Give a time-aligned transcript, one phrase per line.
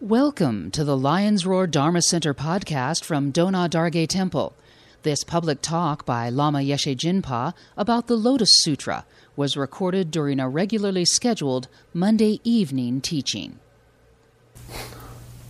[0.00, 4.54] Welcome to the Lion's Roar Dharma Center podcast from Dona Dargay Temple.
[5.02, 10.48] This public talk by Lama Yeshe Jinpa about the Lotus Sutra was recorded during a
[10.48, 13.58] regularly scheduled Monday evening teaching.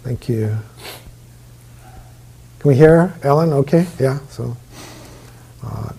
[0.02, 0.56] Thank you.
[2.60, 3.52] Can we hear Ellen?
[3.52, 4.18] Okay, yeah.
[4.30, 4.56] So
[5.62, 5.92] uh,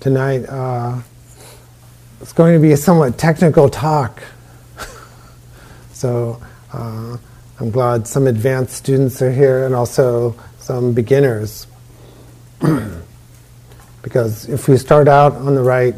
[0.00, 1.02] tonight uh,
[2.20, 4.24] it's going to be a somewhat technical talk.
[5.92, 6.42] so.
[6.72, 7.16] Uh,
[7.60, 11.68] I'm glad some advanced students are here and also some beginners.
[14.02, 15.94] because if we start out on the right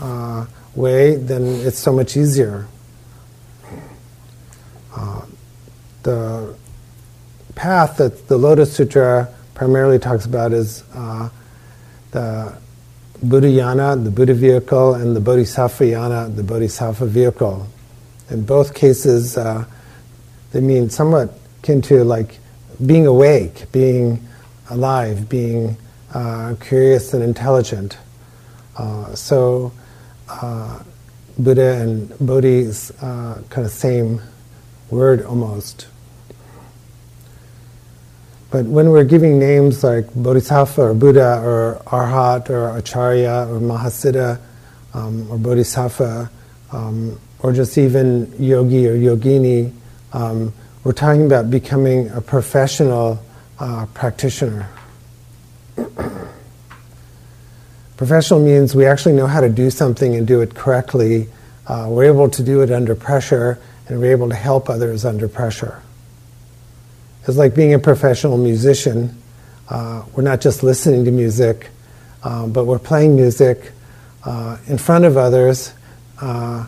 [0.00, 2.66] uh, way, then it's so much easier.
[4.94, 5.26] Uh,
[6.02, 6.56] the
[7.54, 11.28] path that the Lotus Sutra primarily talks about is uh,
[12.12, 12.56] the
[13.22, 17.66] Buddhayana, the Buddha vehicle, and the Bodhisattva yana, the Bodhisattva vehicle.
[18.30, 19.66] In both cases, uh,
[20.56, 22.38] they mean somewhat akin to like
[22.86, 24.26] being awake, being
[24.70, 25.76] alive, being
[26.14, 27.98] uh, curious and intelligent.
[28.74, 29.70] Uh, so
[30.30, 30.82] uh,
[31.38, 34.22] Buddha and Bodhi is uh, kind of same
[34.88, 35.88] word almost.
[38.50, 44.40] But when we're giving names like Bodhisattva or Buddha or Arhat or Acharya or Mahasiddha
[44.94, 46.30] um, or Bodhisattva
[46.72, 49.70] um, or just even yogi or yogini,
[50.12, 50.52] um,
[50.84, 53.18] we're talking about becoming a professional
[53.58, 54.68] uh, practitioner.
[57.96, 61.28] professional means we actually know how to do something and do it correctly.
[61.66, 65.28] Uh, we're able to do it under pressure, and we're able to help others under
[65.28, 65.82] pressure.
[67.26, 69.20] It's like being a professional musician.
[69.68, 71.70] Uh, we're not just listening to music,
[72.22, 73.72] uh, but we're playing music
[74.24, 75.72] uh, in front of others,
[76.20, 76.66] uh,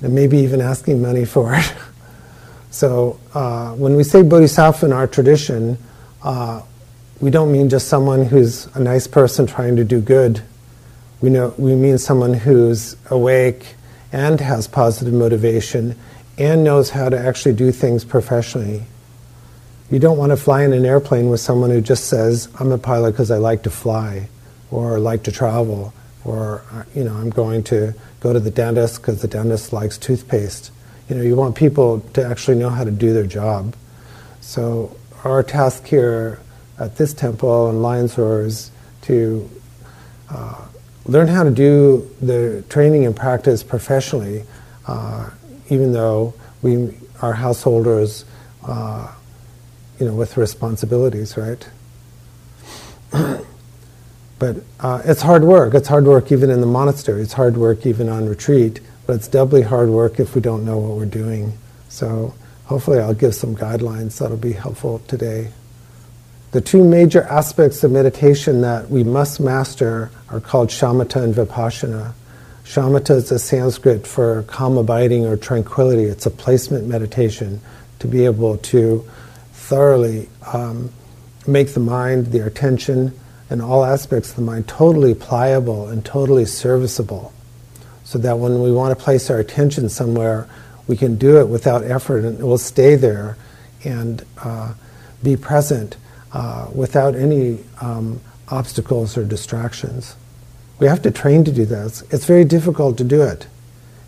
[0.00, 1.74] and maybe even asking money for it.
[2.70, 5.78] So uh, when we say bodhisattva in our tradition,
[6.22, 6.62] uh,
[7.20, 10.42] we don't mean just someone who's a nice person trying to do good.
[11.20, 13.74] We, know, we mean someone who's awake
[14.12, 15.96] and has positive motivation
[16.36, 18.84] and knows how to actually do things professionally.
[19.90, 22.78] You don't want to fly in an airplane with someone who just says, I'm a
[22.78, 24.28] pilot because I like to fly,
[24.70, 29.00] or like to travel, or uh, you know, I'm going to go to the dentist
[29.00, 30.70] because the dentist likes toothpaste.
[31.08, 33.74] You know, you want people to actually know how to do their job.
[34.40, 36.40] So our task here
[36.78, 38.70] at this temple and Lions Roar is
[39.02, 39.48] to
[40.30, 40.66] uh,
[41.06, 44.44] learn how to do the training and practice professionally,
[44.86, 45.30] uh,
[45.70, 48.26] even though we are householders,
[48.66, 49.10] uh,
[49.98, 51.68] you know, with responsibilities, right?
[54.38, 55.72] but uh, it's hard work.
[55.74, 57.22] It's hard work even in the monastery.
[57.22, 60.76] It's hard work even on retreat but it's doubly hard work if we don't know
[60.76, 61.54] what we're doing.
[61.88, 62.34] So
[62.66, 65.48] hopefully I'll give some guidelines that'll be helpful today.
[66.50, 72.12] The two major aspects of meditation that we must master are called shamatha and vipassana.
[72.64, 76.04] Shamatha is a Sanskrit for calm abiding or tranquility.
[76.04, 77.62] It's a placement meditation
[78.00, 79.08] to be able to
[79.52, 80.92] thoroughly um,
[81.46, 86.44] make the mind, the attention, and all aspects of the mind totally pliable and totally
[86.44, 87.32] serviceable
[88.08, 90.48] so that when we want to place our attention somewhere,
[90.86, 93.36] we can do it without effort and it will stay there
[93.84, 94.72] and uh,
[95.22, 95.98] be present
[96.32, 100.16] uh, without any um, obstacles or distractions.
[100.78, 102.02] We have to train to do this.
[102.10, 103.46] It's very difficult to do it.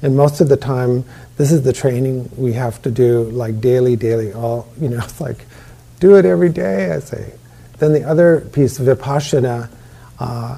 [0.00, 1.04] And most of the time,
[1.36, 5.20] this is the training we have to do like daily, daily, all, you know, it's
[5.20, 5.44] like
[5.98, 7.34] do it every day, I say.
[7.76, 9.68] Then the other piece, vipassana,
[10.18, 10.56] uh,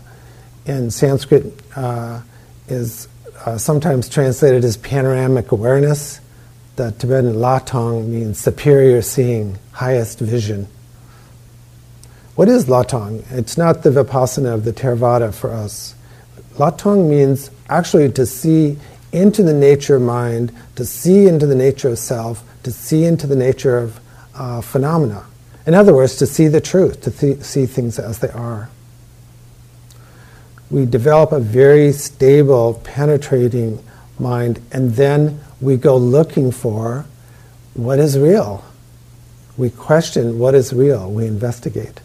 [0.64, 2.20] in Sanskrit, uh,
[2.68, 3.08] is
[3.44, 6.20] uh, sometimes translated as panoramic awareness.
[6.76, 10.68] The Tibetan latong means superior seeing, highest vision.
[12.34, 13.30] What is latong?
[13.30, 15.94] It's not the vipassana of the Theravada for us.
[16.54, 18.78] Latong means actually to see
[19.12, 23.26] into the nature of mind, to see into the nature of self, to see into
[23.26, 24.00] the nature of
[24.34, 25.24] uh, phenomena.
[25.66, 28.70] In other words, to see the truth, to th- see things as they are
[30.72, 33.78] we develop a very stable, penetrating
[34.18, 37.04] mind, and then we go looking for
[37.74, 38.64] what is real.
[39.58, 42.00] We question what is real, we investigate.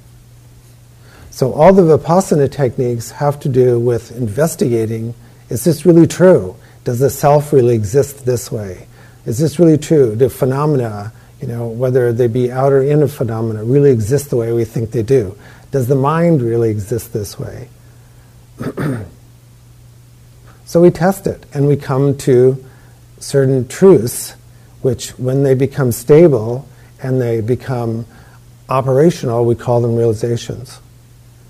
[1.32, 5.14] So, all the Vipassana techniques have to do with investigating
[5.50, 6.58] is this really true?
[6.84, 8.86] Does the self really exist this way?
[9.26, 10.14] Is this really true?
[10.14, 14.52] Do phenomena, you know, whether they be out or inner phenomena, really exist the way
[14.52, 15.38] we think they do?
[15.72, 17.70] Does the mind really exist this way?
[20.66, 22.64] so we test it and we come to
[23.20, 24.36] certain truths
[24.82, 26.68] which, when they become stable
[27.02, 28.06] and they become
[28.70, 30.80] operational, we call them realizations.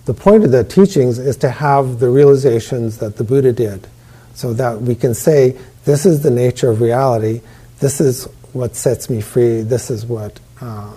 [0.06, 3.88] The point of the teachings is to have the realizations that the Buddha did
[4.34, 7.42] so that we can say, this is the nature of reality,
[7.80, 10.94] this is what sets me free, this is what uh,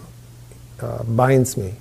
[0.80, 1.74] uh, binds me.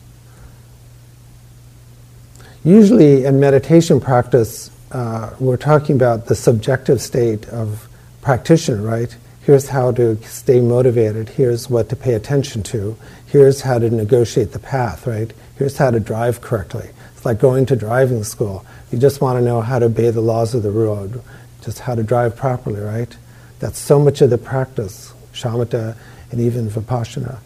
[2.63, 7.87] Usually in meditation practice, uh, we're talking about the subjective state of
[8.21, 9.15] practitioner, right?
[9.43, 11.29] Here's how to stay motivated.
[11.29, 12.97] Here's what to pay attention to.
[13.27, 15.31] Here's how to negotiate the path, right?
[15.57, 16.89] Here's how to drive correctly.
[17.13, 18.65] It's like going to driving school.
[18.91, 21.21] You just want to know how to obey the laws of the road,
[21.61, 23.15] just how to drive properly, right?
[23.59, 25.95] That's so much of the practice, shamatha
[26.29, 27.39] and even vipassana.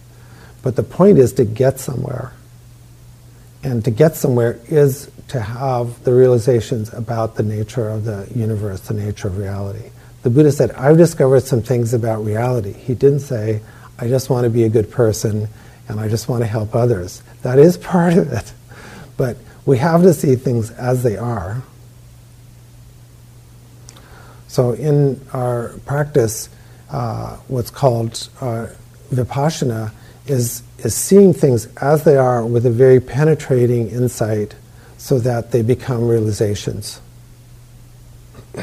[0.64, 2.34] But the point is to get somewhere.
[3.64, 8.82] And to get somewhere is to have the realizations about the nature of the universe,
[8.82, 9.90] the nature of reality.
[10.24, 12.74] The Buddha said, I've discovered some things about reality.
[12.74, 13.62] He didn't say,
[13.98, 15.48] I just want to be a good person
[15.88, 17.24] and I just want to help others.
[17.42, 18.54] That is part of it.
[19.18, 21.62] But we have to see things as they are.
[24.48, 26.50] So in our practice,
[26.90, 28.68] uh, what's called uh,
[29.12, 29.92] vipassana
[30.28, 34.56] is, is seeing things as they are with a very penetrating insight
[34.98, 37.02] so that they become realizations.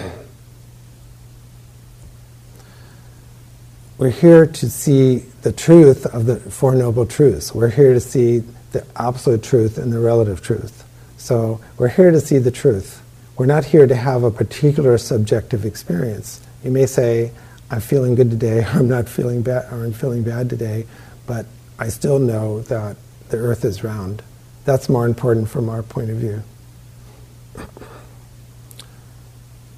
[3.99, 7.55] We're here to see the truth of the Four Noble Truths.
[7.55, 8.43] We're here to see
[8.73, 10.85] the absolute truth and the relative truth.
[11.19, 13.03] So we're here to see the truth.
[13.37, 16.41] We're not here to have a particular subjective experience.
[16.65, 17.33] You may say,
[17.71, 20.87] I'm feeling good today, or I'm not feeling bad, or I'm feeling bad today,
[21.31, 21.47] but
[21.79, 22.97] I still know that
[23.29, 24.21] the earth is round.
[24.65, 26.43] That's more important from our point of view.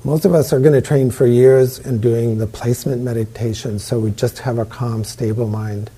[0.02, 4.00] Most of us are going to train for years in doing the placement meditation, so
[4.00, 5.90] we just have a calm, stable mind.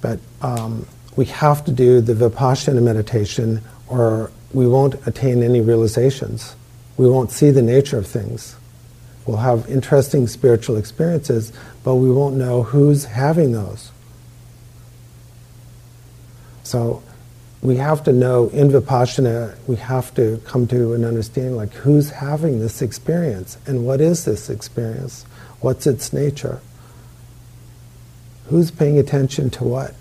[0.00, 0.86] But um,
[1.16, 6.54] we have to do the vipassana meditation, or we won't attain any realizations.
[6.96, 8.54] We won't see the nature of things.
[9.26, 11.52] We'll have interesting spiritual experiences,
[11.82, 13.90] but we won't know who's having those.
[16.68, 17.02] So
[17.62, 22.10] we have to know in Vipassana, we have to come to an understanding like who's
[22.10, 25.24] having this experience and what is this experience?
[25.60, 26.60] What's its nature?
[28.48, 29.94] Who's paying attention to what?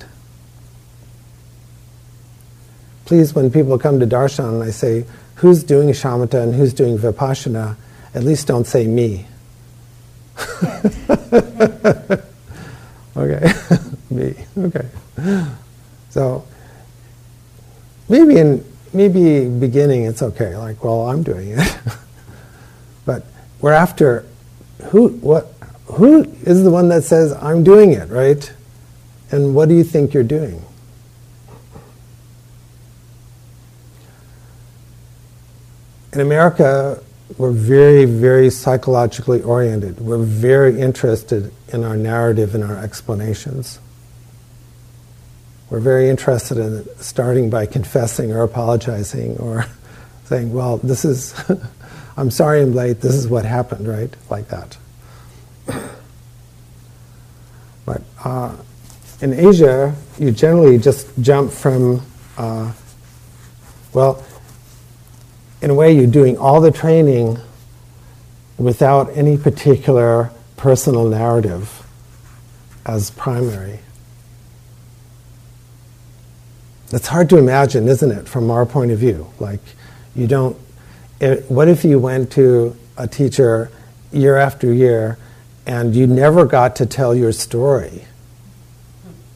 [3.05, 5.05] Please, when people come to darshan and I say,
[5.35, 7.77] who's doing shamatha and who's doing vipassana,
[8.13, 9.25] at least don't say me.
[13.15, 13.53] okay,
[14.09, 14.89] me, okay.
[16.17, 16.43] So,
[18.09, 18.65] maybe in
[19.07, 20.55] maybe beginning it's okay.
[20.55, 21.77] Like well i'm doing it.
[23.05, 23.25] But
[23.61, 24.25] we're after
[24.91, 25.53] who what
[25.85, 28.51] who is the one that says i'm doing it right?
[29.31, 30.61] And what do you think you're doing?
[36.13, 37.01] In america
[37.37, 39.99] we're very very psychologically oriented.
[39.99, 43.79] We're very interested in our narrative and our explanations
[45.69, 49.65] we're very interested in starting by confessing or apologizing or
[50.25, 51.35] saying, well, this is,
[52.17, 54.13] I'm sorry I'm late, this is what happened, right?
[54.29, 54.77] Like that.
[57.85, 58.53] But uh,
[59.21, 62.01] in Asia, you generally just jump from,
[62.37, 62.73] uh,
[63.93, 64.25] well,
[65.61, 67.39] in a way, you're doing all the training
[68.57, 71.81] without any particular personal narrative
[72.85, 73.79] as primary.
[76.91, 79.27] It's hard to imagine, isn't it, from our point of view?
[79.39, 79.59] Like,
[80.15, 80.57] you don't.
[81.19, 83.69] It, what if you went to a teacher
[84.11, 85.17] year after year
[85.65, 88.05] and you never got to tell your story?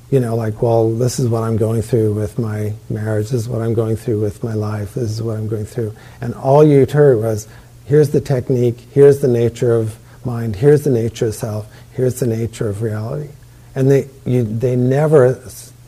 [0.10, 3.50] You know, like, well, this is what I'm going through with my marriage, this is
[3.50, 5.94] what I'm going through with my life, this is what I'm going through.
[6.20, 7.48] And all you heard was,
[7.86, 12.28] here's the technique, here's the nature of mind, here's the nature of self, here's the
[12.28, 13.30] nature of reality.
[13.74, 15.42] And they, you, they, never,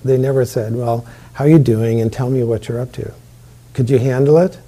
[0.04, 2.02] they never said, well, how are you doing?
[2.02, 3.14] And tell me what you're up to.
[3.74, 4.60] Could you handle it?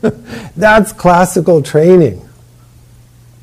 [0.56, 2.26] That's classical training.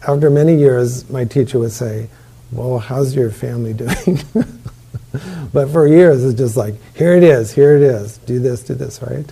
[0.07, 2.09] After many years, my teacher would say,
[2.51, 4.19] Well, how's your family doing?
[5.53, 8.73] but for years, it's just like, Here it is, here it is, do this, do
[8.73, 9.31] this, right?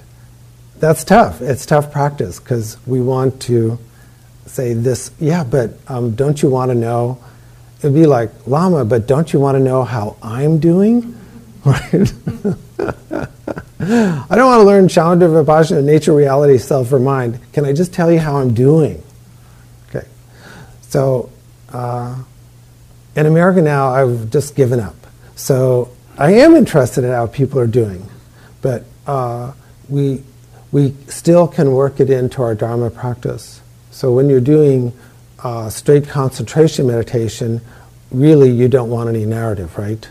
[0.79, 1.41] That's tough.
[1.41, 3.79] It's tough practice because we want to
[4.45, 7.23] say this, yeah, but um, don't you want to know?
[7.79, 11.13] It'd be like, Lama, but don't you want to know how I'm doing?
[11.65, 11.81] Right?
[13.79, 17.39] I don't want to learn shamatha vipassana, nature, reality, self, or mind.
[17.53, 19.01] Can I just tell you how I'm doing?
[19.89, 20.05] Okay.
[20.81, 21.31] So,
[21.73, 22.23] uh,
[23.15, 24.95] in America now, I've just given up.
[25.35, 28.07] So I am interested in how people are doing,
[28.61, 29.53] but uh,
[29.89, 30.23] we
[30.71, 33.61] we still can work it into our Dharma practice.
[33.91, 34.91] So when you're doing
[35.45, 37.61] uh, straight concentration meditation,
[38.09, 40.09] really you don't want any narrative, right?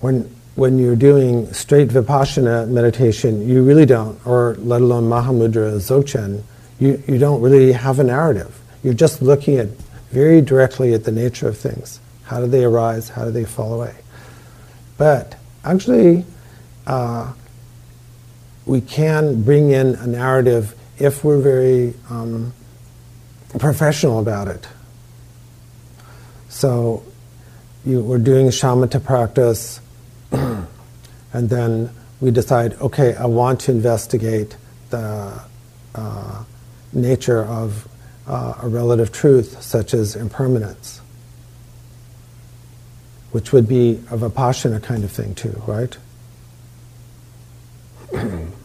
[0.00, 6.42] When when you're doing straight vipassana meditation, you really don't, or let alone Mahamudra Dzogchen,
[6.80, 8.58] you, you don't really have a narrative.
[8.82, 9.68] You're just looking at
[10.10, 12.00] very directly at the nature of things.
[12.24, 13.08] How do they arise?
[13.08, 13.94] How do they fall away?
[14.96, 16.24] But actually,
[16.88, 17.32] uh,
[18.66, 22.52] we can bring in a narrative if we're very um,
[23.58, 24.66] professional about it.
[26.48, 27.04] So
[27.84, 29.80] you, we're doing shamatha practice,
[30.32, 30.68] and
[31.32, 31.90] then
[32.20, 34.56] we decide, okay, I want to investigate
[34.90, 35.40] the
[35.94, 36.44] uh,
[36.92, 37.88] nature of
[38.26, 41.00] uh, a relative truth, such as impermanence,
[43.30, 45.96] which would be a vipassana kind of thing too, right?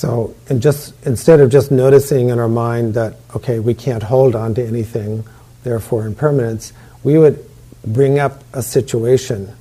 [0.00, 4.34] so, and just instead of just noticing in our mind that okay, we can't hold
[4.34, 5.26] on to anything,
[5.62, 6.72] therefore impermanence,
[7.04, 7.44] we would
[7.84, 9.54] bring up a situation,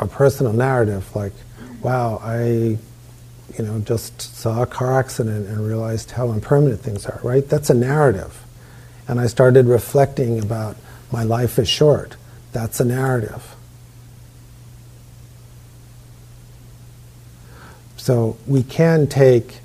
[0.00, 1.34] a personal narrative, like,
[1.82, 2.78] wow, I
[3.58, 7.46] you know, just saw a car accident and realized how impermanent things are, right?
[7.46, 8.42] That's a narrative.
[9.08, 10.78] And I started reflecting about
[11.12, 12.16] my life is short.
[12.54, 13.51] That's a narrative.
[18.02, 19.60] So we can take,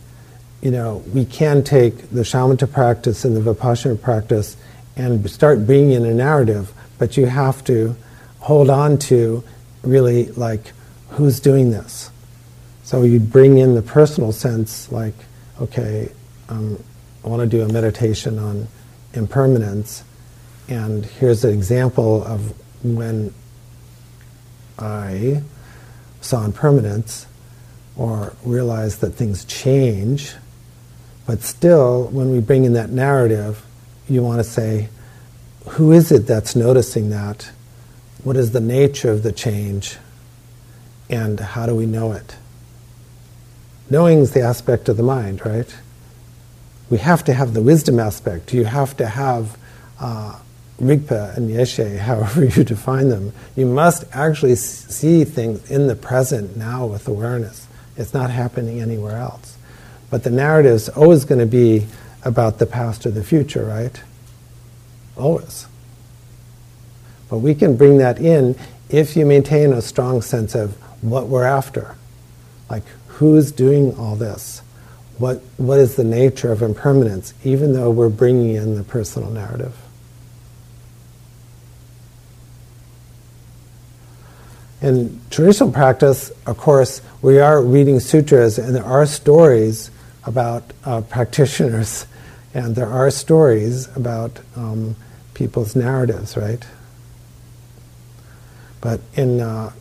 [0.61, 4.55] you know, we can take the shamatha practice and the vipassana practice
[4.95, 7.95] and start bringing in a narrative, but you have to
[8.37, 9.43] hold on to
[9.81, 10.71] really like
[11.09, 12.11] who's doing this.
[12.83, 15.15] So you bring in the personal sense, like,
[15.59, 16.11] okay,
[16.47, 16.77] um,
[17.25, 18.67] I want to do a meditation on
[19.15, 20.03] impermanence,
[20.69, 22.53] and here's an example of
[22.83, 23.33] when
[24.77, 25.41] I
[26.21, 27.25] saw impermanence
[27.97, 30.33] or realize that things change,
[31.25, 33.65] but still, when we bring in that narrative,
[34.07, 34.89] you want to say,
[35.71, 37.51] who is it that's noticing that?
[38.23, 39.97] What is the nature of the change?
[41.09, 42.37] And how do we know it?
[43.89, 45.75] Knowing is the aspect of the mind, right?
[46.89, 48.53] We have to have the wisdom aspect.
[48.53, 49.57] You have to have
[49.99, 50.39] uh,
[50.79, 53.33] Rigpa and Yeshe, however you define them.
[53.55, 57.66] You must actually see things in the present now with awareness.
[57.97, 59.57] It's not happening anywhere else.
[60.09, 61.87] But the narrative is always going to be
[62.23, 64.01] about the past or the future, right?
[65.15, 65.67] Always.
[67.29, 68.55] But we can bring that in
[68.89, 71.95] if you maintain a strong sense of what we're after.
[72.69, 74.61] Like, who's doing all this?
[75.17, 79.75] What, what is the nature of impermanence, even though we're bringing in the personal narrative?
[84.81, 89.89] In traditional practice, of course, we are reading sutras and there are stories
[90.23, 92.05] about uh, practitioners
[92.53, 94.95] and there are stories about um,
[95.33, 96.65] people's narratives, right?
[98.81, 99.71] But in uh,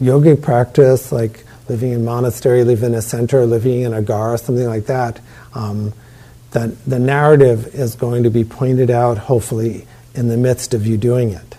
[0.00, 4.66] yogic practice, like living in monastery, living in a center, living in a gar, something
[4.66, 5.20] like that,
[5.54, 5.92] um,
[6.52, 10.96] that the narrative is going to be pointed out, hopefully, in the midst of you
[10.96, 11.55] doing it.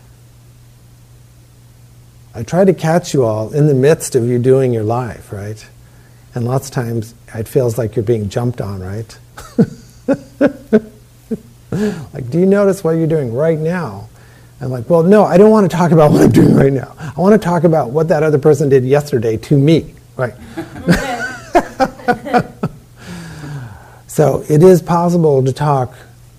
[2.38, 5.68] I try to catch you all in the midst of you doing your life, right?
[6.36, 9.18] And lots of times it feels like you're being jumped on, right?
[12.14, 14.08] like, do you notice what you're doing right now?
[14.62, 16.94] I'm like, well, no, I don't want to talk about what I'm doing right now.
[17.00, 19.96] I want to talk about what that other person did yesterday to me.
[20.16, 20.36] Right.
[24.08, 25.96] so it is possible to talk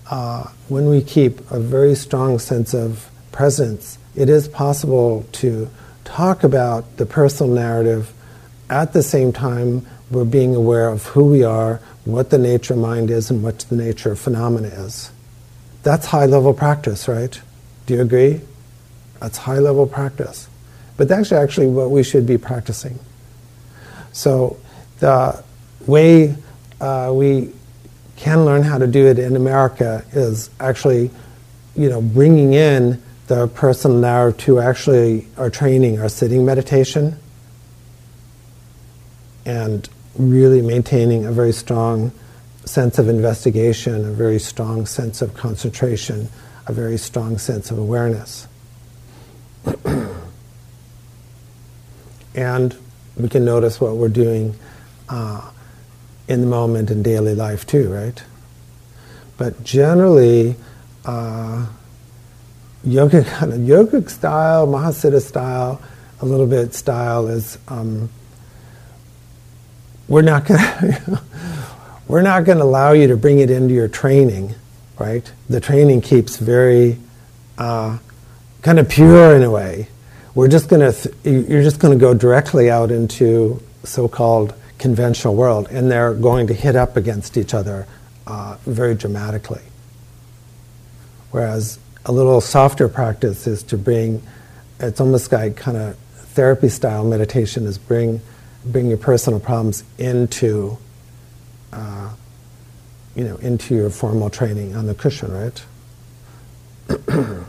[0.09, 3.99] uh, when we keep a very strong sense of presence.
[4.15, 5.69] It is possible to
[6.09, 8.13] talk about the personal narrative
[8.71, 12.81] at the same time we're being aware of who we are, what the nature of
[12.81, 15.11] mind is, and what the nature of phenomena is.
[15.83, 17.39] That's high level practice, right?
[17.85, 18.41] Do you agree?
[19.21, 20.49] That's high level practice.
[20.97, 22.99] But that's actually what we should be practicing.
[24.13, 24.59] So
[25.01, 25.45] the
[25.87, 26.35] way
[26.81, 27.53] uh, we
[28.17, 31.11] can learn how to do it in America is actually,
[31.77, 37.19] you know, bringing in the personal narrative to actually our training, our sitting meditation,
[39.45, 42.11] and really maintaining a very strong
[42.65, 46.29] sense of investigation, a very strong sense of concentration,
[46.67, 48.49] a very strong sense of awareness.
[52.35, 52.77] and
[53.17, 54.55] we can notice what we're doing
[55.09, 55.51] uh,
[56.29, 58.23] in the moment in daily life too, right?
[59.37, 60.57] But generally,
[61.05, 61.67] uh,
[62.89, 65.81] yogic kind of yogic style, Mahasiddha style,
[66.21, 68.11] a little bit style is um,
[70.09, 71.23] we're not going to
[72.09, 74.55] we're not to allow you to bring it into your training,
[74.99, 75.31] right?
[75.49, 76.99] The training keeps very
[77.59, 77.99] uh,
[78.63, 79.89] kind of pure in a way.
[80.35, 85.69] We're just to th- you're just going to go directly out into so-called conventional world,
[85.71, 87.87] and they're going to hit up against each other
[88.27, 89.63] uh, very dramatically.
[91.31, 94.23] Whereas a little softer practice is to bring,
[94.81, 98.21] it's almost like kind of therapy style meditation is bring,
[98.65, 100.79] bring your personal problems into,
[101.73, 102.11] uh,
[103.15, 105.65] you know, into your formal training on the cushion, right?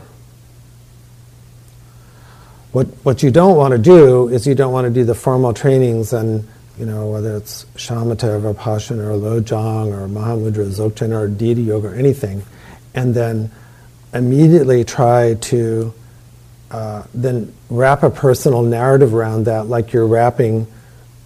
[2.72, 5.54] what, what you don't want to do is you don't want to do the formal
[5.54, 6.46] trainings and
[6.80, 11.88] you know, whether it's shamatha or vipassana or lojong or mahamudra, dzogchen or deity yoga
[11.88, 12.42] or anything,
[12.94, 13.50] and then
[14.12, 15.92] immediately try to
[16.70, 20.66] uh, then wrap a personal narrative around that, like you're wrapping,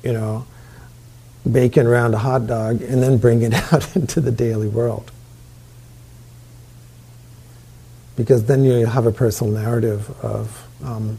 [0.03, 0.47] you know,
[1.51, 5.11] bacon around a hot dog, and then bring it out into the daily world.
[8.17, 11.19] Because then you have a personal narrative of, um,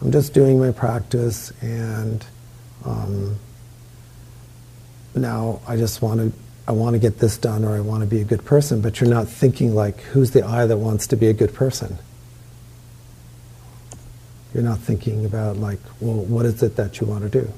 [0.00, 2.24] I'm just doing my practice, and
[2.84, 3.36] um,
[5.14, 6.32] now I just want to
[6.66, 9.00] I want to get this done or I want to be a good person, but
[9.00, 11.98] you're not thinking like, who's the I that wants to be a good person?
[14.54, 17.52] You're not thinking about like, well, what is it that you want to do?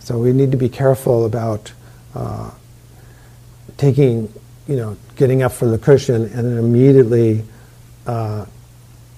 [0.00, 1.72] So we need to be careful about
[2.14, 2.50] uh,
[3.76, 4.32] taking,
[4.66, 7.44] you know, getting up from the cushion and then immediately
[8.06, 8.46] uh,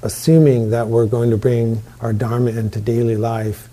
[0.02, 3.69] assuming that we're going to bring our dharma into daily life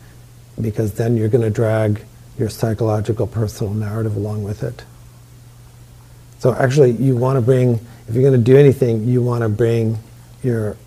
[0.61, 2.01] because then you're going to drag
[2.37, 4.83] your psychological personal narrative along with it.
[6.39, 9.49] So actually, you want to bring, if you're going to do anything, you want to
[9.49, 9.97] bring
[10.43, 10.77] your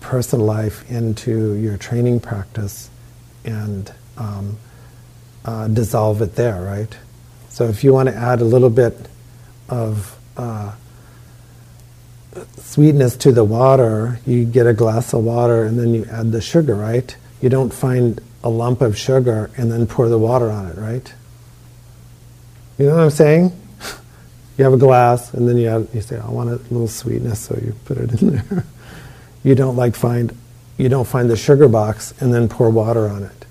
[0.00, 2.90] personal life into your training practice
[3.44, 4.56] and um,
[5.44, 6.96] uh, dissolve it there, right?
[7.48, 8.94] So if you want to add a little bit
[9.68, 10.74] of uh,
[12.56, 16.40] sweetness to the water, you get a glass of water and then you add the
[16.40, 17.16] sugar, right?
[17.40, 21.14] You don't find a lump of sugar and then pour the water on it, right?
[22.78, 23.52] You know what I'm saying?
[24.56, 27.56] You have a glass and then you, you say, I want a little sweetness, so
[27.62, 28.64] you put it in there.
[29.44, 30.36] you don't like find
[30.78, 33.46] you don't find the sugar box and then pour water on it.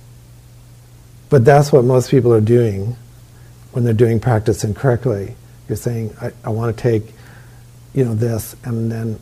[1.30, 2.96] But that's what most people are doing
[3.74, 5.36] when they're doing practice incorrectly.
[5.68, 7.14] You're saying, I, I want to take,
[7.94, 9.20] you know, this and then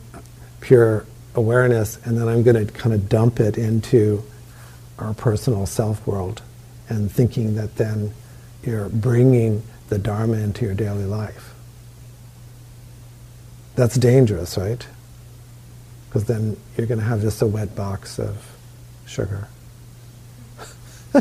[0.60, 4.22] pure awareness, and then I'm going to kind of dump it into
[4.98, 6.42] our personal self world
[6.88, 8.12] and thinking that then
[8.62, 11.54] you're bringing the Dharma into your daily life.
[13.74, 14.86] That's dangerous, right?
[16.08, 18.36] Because then you're going to have just a wet box of
[19.06, 19.48] sugar.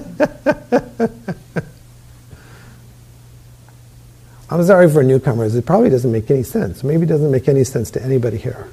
[4.49, 5.55] I'm sorry for newcomers.
[5.55, 6.83] It probably doesn't make any sense.
[6.83, 8.67] Maybe it doesn't make any sense to anybody here.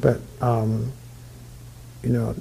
[0.00, 0.92] But, um,
[2.02, 2.34] you know,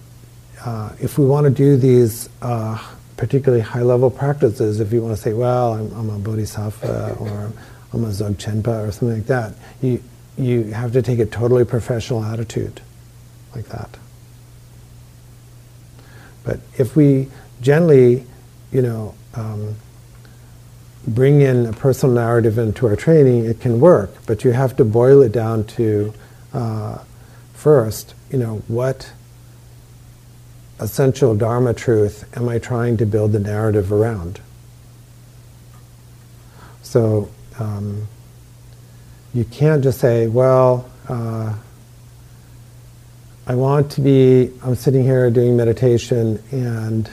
[0.65, 2.81] uh, if we want to do these uh,
[3.17, 7.51] particularly high level practices, if you want to say, well, I'm, I'm a bodhisattva or
[7.91, 10.01] I'm a dzogchenpa or something like that, you,
[10.37, 12.81] you have to take a totally professional attitude
[13.55, 13.97] like that.
[16.43, 17.27] But if we
[17.61, 18.25] gently,
[18.71, 19.75] you know, um,
[21.07, 24.11] bring in a personal narrative into our training, it can work.
[24.25, 26.13] But you have to boil it down to
[26.53, 26.99] uh,
[27.53, 29.11] first, you know, what
[30.83, 34.41] essential Dharma truth am I trying to build the narrative around?
[36.81, 38.07] So um,
[39.33, 41.55] you can't just say, well, uh,
[43.47, 47.09] I want to be, I'm sitting here doing meditation and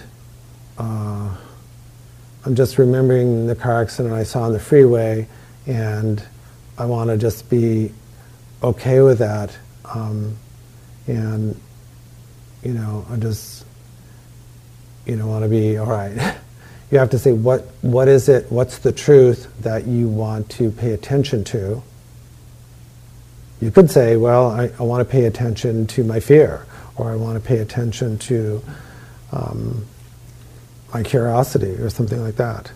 [0.77, 1.37] uh,
[2.45, 5.29] I'm just remembering the car accident I saw on the freeway
[5.67, 6.23] and
[6.77, 7.93] I want to just be
[8.63, 9.57] okay with that.
[9.85, 10.37] Um,
[11.07, 11.61] and
[12.63, 13.65] you know, I just,
[15.07, 16.13] you know, want to be all right.
[16.91, 18.51] you have to say what what is it?
[18.51, 21.83] What's the truth that you want to pay attention to?
[23.61, 27.17] You could say, well, I, I want to pay attention to my fear, or I
[27.17, 28.63] want to pay attention to
[29.33, 29.87] um,
[30.93, 32.73] my curiosity, or something like that.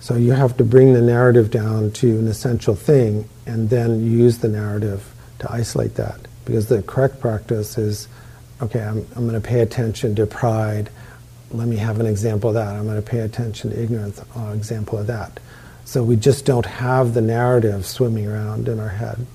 [0.00, 4.38] So you have to bring the narrative down to an essential thing, and then use
[4.38, 6.20] the narrative to isolate that.
[6.44, 8.06] Because the correct practice is
[8.64, 10.90] okay, I'm, I'm going to pay attention to pride.
[11.50, 12.74] Let me have an example of that.
[12.74, 15.38] I'm going to pay attention to ignorance, uh, example of that.
[15.84, 19.26] So we just don't have the narrative swimming around in our head.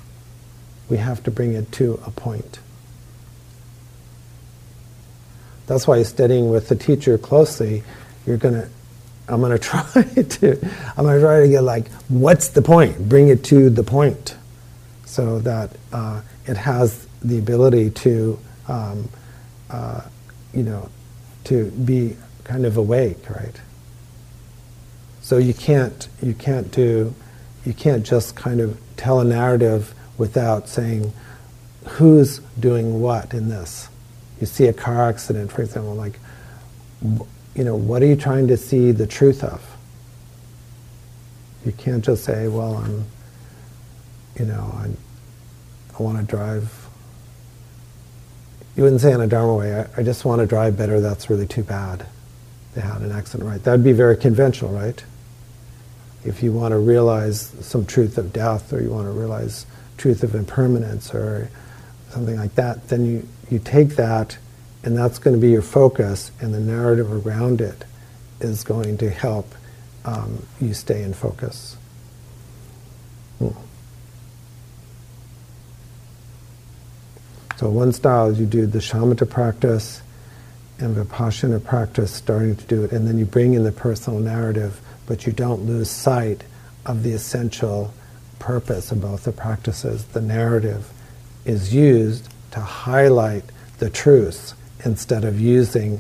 [0.90, 2.60] We have to bring it to a point.
[5.68, 7.84] That's why studying with the teacher closely,
[8.26, 8.70] you're gonna
[9.28, 13.08] I'm gonna try to I'm gonna try to get like, what's the point?
[13.08, 14.36] Bring it to the point.
[15.06, 19.10] So that uh, it has the ability to um,
[19.70, 20.02] uh,
[20.54, 20.90] you know,
[21.46, 23.60] to be kind of awake, right?
[25.22, 27.14] So you can't you can't do
[27.66, 31.14] you can't just kind of tell a narrative without saying
[31.86, 33.90] who's doing what in this.
[34.40, 36.20] You see a car accident, for example, like
[37.56, 39.76] you know, what are you trying to see the truth of?
[41.66, 43.06] You can't just say, well, I'm
[44.40, 44.90] you know, I,
[45.98, 46.89] I want to drive
[48.76, 51.30] you wouldn't say in a Dharma way, I, I just want to drive better, that's
[51.30, 52.06] really too bad.
[52.76, 53.62] They had an accident, right?
[53.64, 55.04] That would be very conventional, right?
[56.24, 59.66] If you want to realize some truth of death or you want to realize
[59.98, 61.50] truth of impermanence or
[62.10, 64.38] something like that, then you, you take that
[64.84, 67.86] and that's going to be your focus and the narrative around it
[68.40, 69.54] is going to help
[70.06, 71.78] um, you stay in focus.
[73.40, 73.50] Hmm.
[77.60, 80.02] So one style is you do the shamatha practice
[80.78, 84.80] and vipassana practice, starting to do it, and then you bring in the personal narrative,
[85.08, 86.46] but you don't lose sight
[86.86, 87.94] of the essential
[88.40, 90.06] purpose of both the practices.
[90.06, 90.90] The narrative
[91.44, 93.44] is used to highlight
[93.80, 94.54] the truths
[94.86, 96.00] instead of using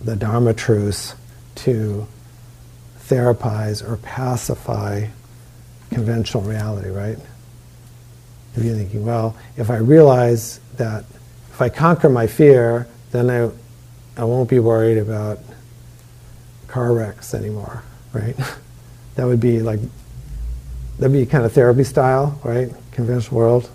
[0.00, 1.14] the Dharma truths
[1.56, 2.06] to
[3.00, 5.08] therapize or pacify
[5.90, 7.18] conventional reality, right?
[8.56, 11.04] If you're thinking, well, if I realize that
[11.50, 13.50] if I conquer my fear, then I,
[14.20, 15.38] I won't be worried about
[16.68, 18.36] car wrecks anymore, right?
[19.14, 19.80] that would be like,
[20.98, 22.72] that'd be kind of therapy style, right?
[22.92, 23.70] Conventional world.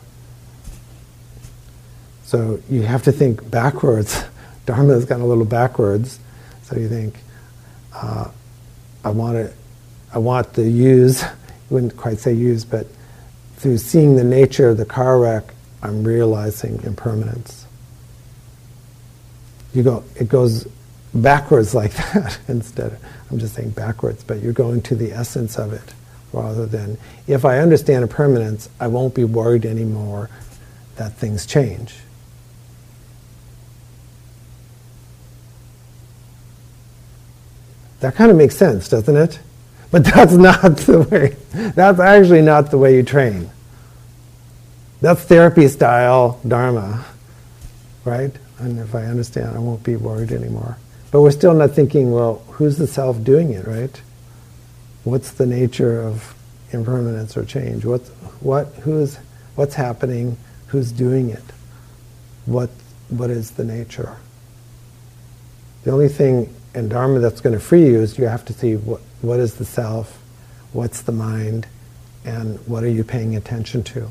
[2.23, 4.23] So you have to think backwards.
[4.65, 6.19] Dharma has gone a little backwards.
[6.63, 7.15] So you think,
[7.93, 8.29] uh,
[9.03, 9.53] I want to,
[10.13, 11.29] I want to use, you
[11.69, 12.85] wouldn't quite say use, but
[13.59, 17.65] through seeing the nature of the car wreck, I'm realizing impermanence.
[19.73, 20.67] You go, it goes
[21.13, 22.97] backwards like that instead.
[23.29, 25.93] I'm just saying backwards, but you're going to the essence of it
[26.31, 30.29] rather than if I understand impermanence, I won't be worried anymore
[30.95, 31.95] that things change.
[37.99, 39.39] That kind of makes sense, doesn't it?
[39.91, 41.35] But that's not the way,
[41.73, 43.49] that's actually not the way you train.
[45.01, 47.05] That's therapy style Dharma,
[48.05, 48.31] right?
[48.59, 50.77] And if I understand, I won't be worried anymore.
[51.11, 54.01] But we're still not thinking, well, who's the self doing it, right?
[55.05, 56.35] What's the nature of
[56.71, 57.85] impermanence or change?
[57.85, 58.01] What,
[58.41, 59.17] what, who's,
[59.55, 60.37] what's happening?
[60.67, 61.43] Who's doing it?
[62.45, 62.69] What,
[63.07, 64.17] what is the nature?
[65.83, 68.75] The only thing in Dharma that's going to free you is you have to see
[68.75, 70.21] what, what is the self,
[70.71, 71.67] what's the mind,
[72.25, 74.01] and what are you paying attention to.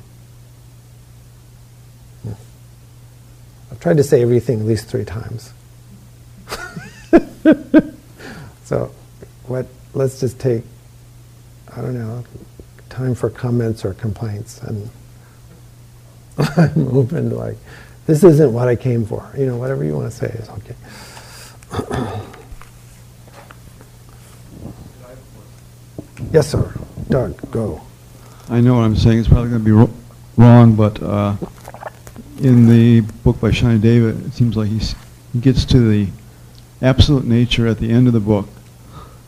[2.23, 2.33] Hmm.
[3.71, 5.53] I've tried to say everything at least three times.
[8.65, 8.93] so,
[9.47, 9.67] what?
[9.95, 10.65] Let's just take,
[11.75, 12.25] I don't know,
[12.89, 14.91] time for comments or complaints, and
[16.39, 17.57] I'm open to like,
[18.07, 19.31] this isn't what I came for.
[19.37, 20.75] You know, whatever you want to say is okay.
[26.33, 26.73] Yes, sir.
[27.09, 27.81] Doug, go.
[28.49, 29.19] I know what I'm saying.
[29.19, 29.93] It's probably going to be
[30.37, 31.37] wrong, but uh,
[32.41, 34.81] in the book by Shantideva, it seems like he
[35.41, 36.11] gets to the
[36.83, 38.49] absolute nature at the end of the book.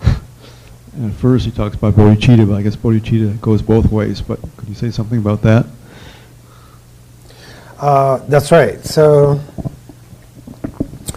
[0.94, 4.20] and first he talks about bodhicitta, but I guess bodhicitta goes both ways.
[4.20, 5.66] But could you say something about that?
[7.79, 8.85] Uh, that's right.
[8.85, 9.40] So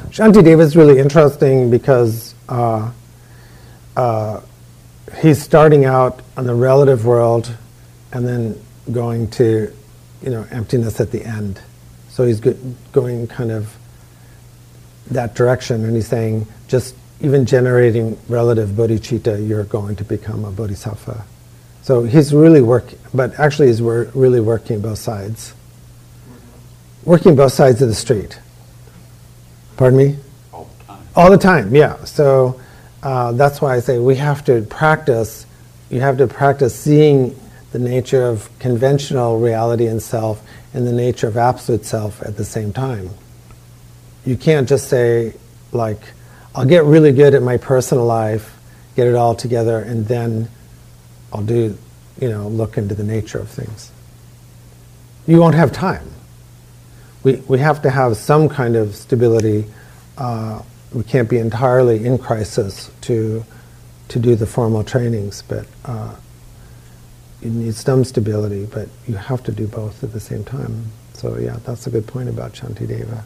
[0.10, 2.92] Shantideva is really interesting because uh,
[3.98, 4.42] uh,
[5.22, 7.56] he's starting out on the relative world
[8.12, 9.74] and then going to,
[10.22, 11.60] you know, emptiness at the end.
[12.10, 13.76] So he's going kind of
[15.12, 20.52] that direction, and he's saying just even generating relative bodhicitta, you're going to become a
[20.52, 21.26] bodhisattva.
[21.82, 25.54] So he's really working, but actually he's wor- really working both sides.
[27.04, 28.40] Working both sides of the street.
[29.76, 30.18] Pardon me?
[30.54, 31.08] All the time.
[31.16, 32.04] All the time, yeah.
[32.06, 32.62] So
[33.04, 35.46] uh, that's why I say we have to practice.
[35.90, 37.38] You have to practice seeing
[37.74, 40.42] the nature of conventional reality and self
[40.74, 43.10] and the nature of absolute self at the same time.
[44.26, 45.34] You can't just say,
[45.74, 46.00] like,
[46.56, 48.58] I'll get really good at my personal life,
[48.96, 50.48] get it all together, and then
[51.34, 51.78] I'll do,
[52.22, 53.92] you know, look into the nature of things.
[55.28, 56.10] You won't have time.
[57.24, 59.66] We, we have to have some kind of stability.
[60.18, 60.62] Uh,
[60.94, 63.44] we can't be entirely in crisis to,
[64.10, 66.16] to do the formal trainings, but uh,
[67.42, 70.86] you need some stability, but you have to do both at the same time.
[71.14, 73.24] So yeah, that's a good point about Shantideva.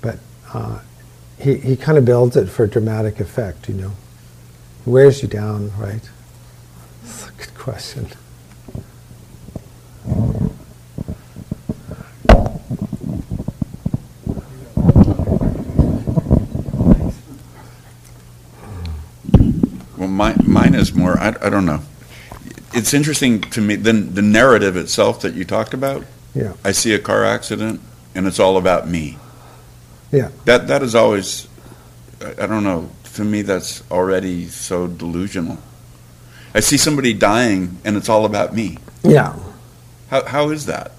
[0.00, 0.18] But
[0.52, 0.80] uh,
[1.38, 3.92] he, he kind of builds it for dramatic effect, you know.
[4.84, 6.08] He wears you down, right?
[7.02, 8.08] That's a good question.
[20.88, 21.80] Is more, I, I don't know.
[22.72, 26.04] It's interesting to me, the, the narrative itself that you talked about.
[26.34, 26.52] Yeah.
[26.64, 27.80] I see a car accident
[28.14, 29.18] and it's all about me.
[30.12, 30.30] Yeah.
[30.44, 31.48] That, that is always,
[32.20, 35.58] I, I don't know, to me that's already so delusional.
[36.54, 38.78] I see somebody dying and it's all about me.
[39.02, 39.38] Yeah.
[40.10, 40.92] How, how is that?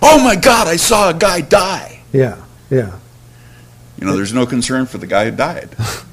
[0.00, 2.02] Oh my God, I saw a guy die.
[2.12, 2.42] Yeah.
[2.70, 2.98] Yeah.
[3.98, 5.74] You know, there's no concern for the guy who died.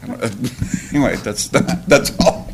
[0.92, 2.49] anyway, that's that, that's all.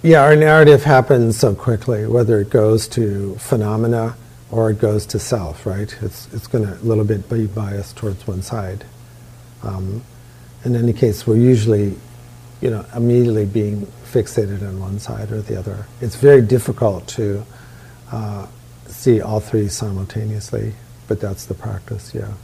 [0.00, 4.16] Yeah, our narrative happens so quickly, whether it goes to phenomena
[4.48, 5.92] or it goes to self, right?
[6.00, 8.84] It's, it's going to a little bit be biased towards one side.
[9.64, 10.04] Um,
[10.64, 11.96] in any case, we're usually,
[12.60, 15.86] you know, immediately being fixated on one side or the other.
[16.00, 17.44] It's very difficult to
[18.12, 18.46] uh,
[18.86, 20.74] see all three simultaneously,
[21.08, 22.34] but that's the practice, yeah.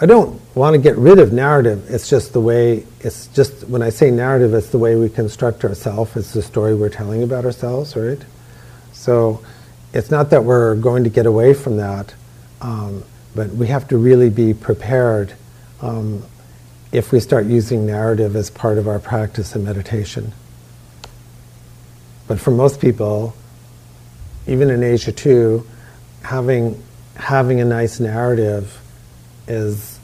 [0.00, 1.90] I don't want to get rid of narrative.
[1.90, 5.64] It's just the way, it's just, when I say narrative, it's the way we construct
[5.64, 6.16] ourselves.
[6.16, 8.20] It's the story we're telling about ourselves, right?
[8.92, 9.44] So
[9.92, 12.14] it's not that we're going to get away from that,
[12.60, 13.02] um,
[13.34, 15.34] but we have to really be prepared
[15.80, 16.22] um,
[16.92, 20.32] if we start using narrative as part of our practice and meditation.
[22.28, 23.34] But for most people,
[24.46, 25.66] even in Asia too,
[26.22, 26.80] having,
[27.16, 28.80] having a nice narrative
[29.48, 29.98] is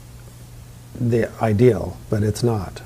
[0.99, 2.81] the ideal, but it's not.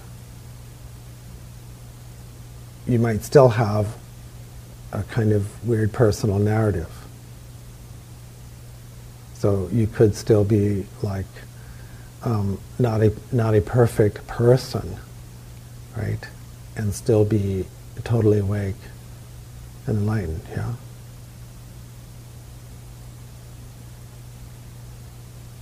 [2.88, 3.96] You might still have
[4.92, 6.90] a kind of weird personal narrative.
[9.36, 11.26] So you could still be like
[12.24, 14.98] um, not a not a perfect person,
[15.96, 16.20] right,
[16.76, 17.66] and still be
[18.04, 18.76] totally awake
[19.88, 20.42] and enlightened.
[20.50, 20.74] Yeah.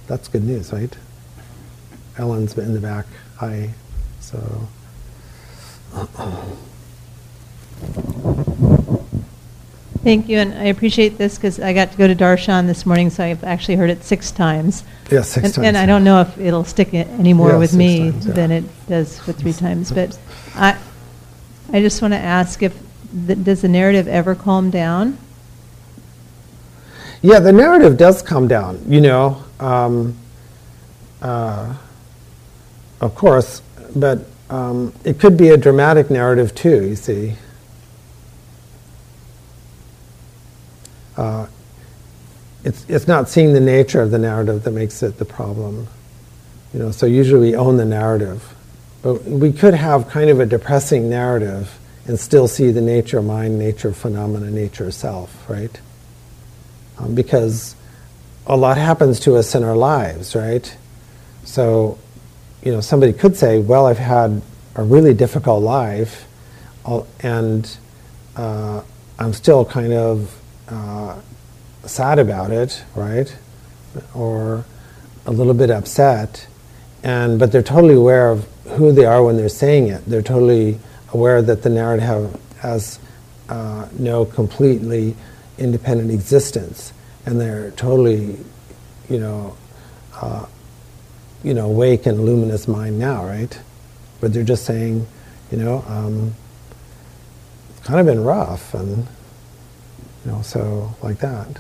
[0.08, 0.96] That's good news, right?
[2.17, 3.06] Ellen's in the back.
[3.38, 3.70] Hi.
[4.22, 4.67] So.
[10.04, 13.10] Thank you, and I appreciate this because I got to go to Darshan this morning,
[13.10, 14.86] so I've actually heard it six times.
[15.12, 15.67] Yeah, six and, times.
[15.67, 18.34] And I don't know if it'll stick any more Yeah, with me times, yeah.
[18.34, 19.91] than it does with three times.
[19.91, 20.17] But
[20.56, 20.78] I,
[21.74, 22.74] I just want to ask if
[23.28, 25.17] th- does the narrative ever calm down?
[27.22, 30.17] Yeah, the narrative does calm down, you know, um,
[31.22, 31.76] uh,
[33.02, 33.62] of course,
[33.96, 37.36] but um, it could be a dramatic narrative too, you see.
[41.15, 41.48] Uh,
[42.63, 45.88] it's, it's not seeing the nature of the narrative that makes it the problem.
[46.74, 48.54] You know, so usually we own the narrative.
[49.02, 53.26] But we could have kind of a depressing narrative and still see the nature of
[53.26, 55.80] mind, nature of phenomena, nature of self, right?
[57.00, 57.76] um, because
[58.47, 60.75] a lot happens to us in our lives, right?
[61.43, 61.99] So,
[62.63, 64.41] you know, somebody could say, "Well, I've had
[64.75, 66.27] a really difficult life,
[67.19, 67.77] and
[68.36, 68.81] uh,
[69.19, 71.19] I'm still kind of uh,
[71.86, 73.36] sad about it, right?
[74.13, 74.65] Or
[75.25, 76.47] a little bit upset."
[77.03, 80.05] And but they're totally aware of who they are when they're saying it.
[80.05, 80.79] They're totally
[81.13, 82.99] aware that the narrative has
[83.49, 85.15] uh, no completely
[85.57, 86.93] independent existence,
[87.28, 88.38] and they're totally,
[89.10, 89.56] you know,
[90.16, 90.46] uh,
[91.44, 93.60] you know, awake and luminous mind now, right?
[94.22, 95.06] But they're just saying,
[95.52, 96.34] you know, um,
[97.70, 99.06] it's kind of been rough, and
[100.26, 101.60] you know, so like that.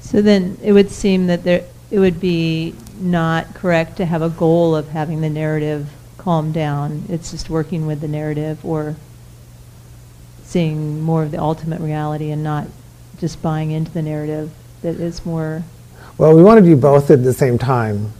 [0.00, 4.30] So then it would seem that there it would be not correct to have a
[4.30, 7.04] goal of having the narrative calm down.
[7.08, 8.96] It's just working with the narrative or
[10.42, 12.66] seeing more of the ultimate reality and not
[13.20, 14.50] just buying into the narrative
[14.82, 15.62] that is more
[16.18, 18.12] Well, we want to do both at the same time.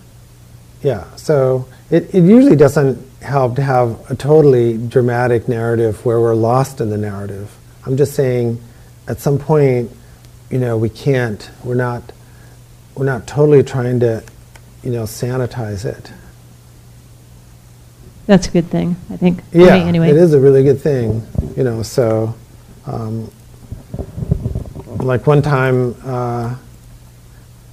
[0.83, 6.35] Yeah, so it, it usually doesn't help to have a totally dramatic narrative where we're
[6.35, 7.55] lost in the narrative.
[7.85, 8.63] I'm just saying
[9.09, 9.91] at some point,
[10.51, 12.13] you know, we can't, we're not,
[12.95, 14.23] we're not totally trying to,
[14.83, 16.13] you know, sanitize it.
[18.27, 19.43] That's a good thing, I think.
[19.53, 20.11] Yeah, anyway.
[20.11, 21.83] it is a really good thing, you know.
[21.83, 22.35] So,
[22.87, 23.31] um,
[25.03, 26.57] like one time, uh,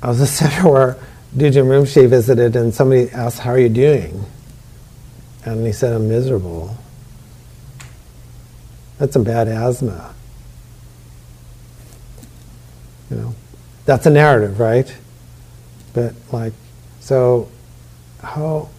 [0.01, 0.97] I was a center where
[1.35, 4.25] Dudjom Rinpoche visited, and somebody asked, "How are you doing?"
[5.45, 6.77] And he said, "I'm miserable."
[8.97, 10.13] That's some bad asthma.
[13.11, 13.35] You know,
[13.85, 14.93] that's a narrative, right?
[15.93, 16.53] But like,
[16.99, 17.49] so
[18.21, 18.69] how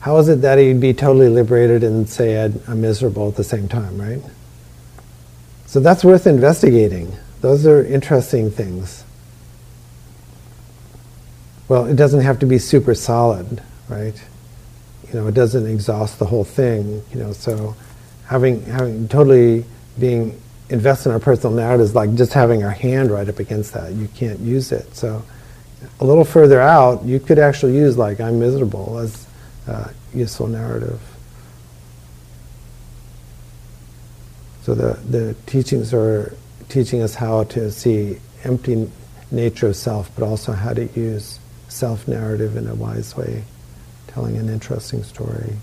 [0.00, 3.68] how is it that he'd be totally liberated and say I'm miserable at the same
[3.68, 4.22] time, right?
[5.66, 7.16] So that's worth investigating.
[7.42, 9.04] Those are interesting things.
[11.68, 14.14] Well, it doesn't have to be super solid, right?
[15.08, 17.02] You know, it doesn't exhaust the whole thing.
[17.12, 17.74] You know, so
[18.26, 19.64] having having totally
[19.98, 23.74] being invested in our personal narrative is like just having our hand right up against
[23.74, 23.92] that.
[23.92, 24.94] You can't use it.
[24.94, 25.22] So
[25.98, 29.26] a little further out, you could actually use like "I'm miserable" as
[29.66, 31.00] a useful narrative.
[34.62, 36.36] So the the teachings are
[36.68, 38.90] teaching us how to see empty
[39.30, 43.44] nature of self, but also how to use self narrative in a wise way,
[44.08, 45.56] telling an interesting story.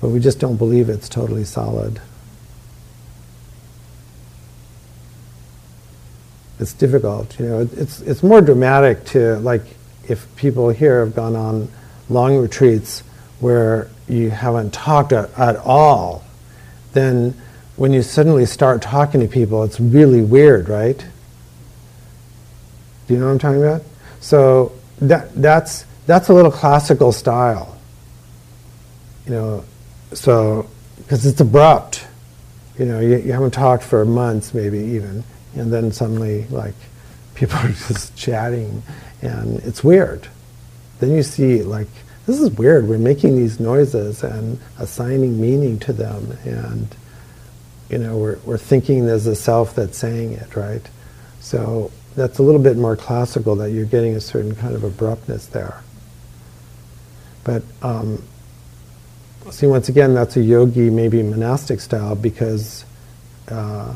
[0.00, 2.00] But we just don't believe it's totally solid.
[6.58, 7.60] It's difficult, you know.
[7.60, 9.62] It's it's more dramatic to like
[10.08, 11.68] if people here have gone on
[12.08, 13.00] long retreats
[13.40, 16.22] where you haven't talked at, at all,
[16.92, 17.34] then
[17.82, 21.04] when you suddenly start talking to people, it's really weird, right?
[23.08, 23.82] Do you know what I'm talking about?
[24.20, 27.76] So that that's that's a little classical style.
[29.26, 29.64] You know,
[30.12, 32.06] so because it's abrupt.
[32.78, 35.24] You know, you, you haven't talked for months, maybe even,
[35.56, 36.74] and then suddenly, like,
[37.34, 38.84] people are just chatting,
[39.22, 40.28] and it's weird.
[41.00, 41.88] Then you see, like,
[42.26, 42.86] this is weird.
[42.86, 46.94] We're making these noises and assigning meaning to them, and
[47.92, 50.82] you know, we're we're thinking there's a self that's saying it, right?
[51.40, 53.54] So that's a little bit more classical.
[53.56, 55.82] That you're getting a certain kind of abruptness there.
[57.44, 58.24] But um,
[59.50, 62.86] see, once again, that's a yogi, maybe monastic style, because
[63.48, 63.94] uh,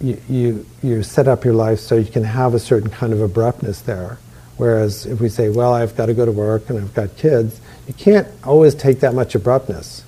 [0.00, 3.20] you, you you set up your life so you can have a certain kind of
[3.20, 4.18] abruptness there.
[4.56, 7.60] Whereas if we say, well, I've got to go to work and I've got kids,
[7.86, 10.04] you can't always take that much abruptness.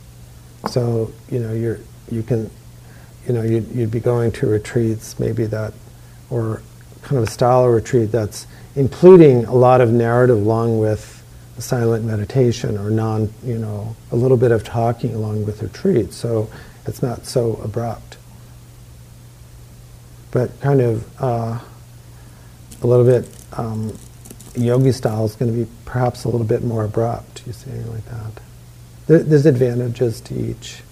[0.69, 1.79] So you know you're
[2.11, 2.51] you can
[3.27, 5.73] you know you'd, you'd be going to retreats maybe that
[6.31, 6.63] or
[7.03, 11.23] kind of a style of retreat that's including a lot of narrative along with
[11.59, 16.13] silent meditation or non you know a little bit of talking along with retreat.
[16.13, 16.51] So
[16.87, 18.17] it's not so abrupt.
[20.31, 21.61] But kind of uh,
[22.83, 23.97] a little bit um,
[24.57, 27.93] yogi style is going to be perhaps a little bit more abrupt you see anything
[27.93, 28.43] like that.
[29.07, 30.83] There, there's advantages to each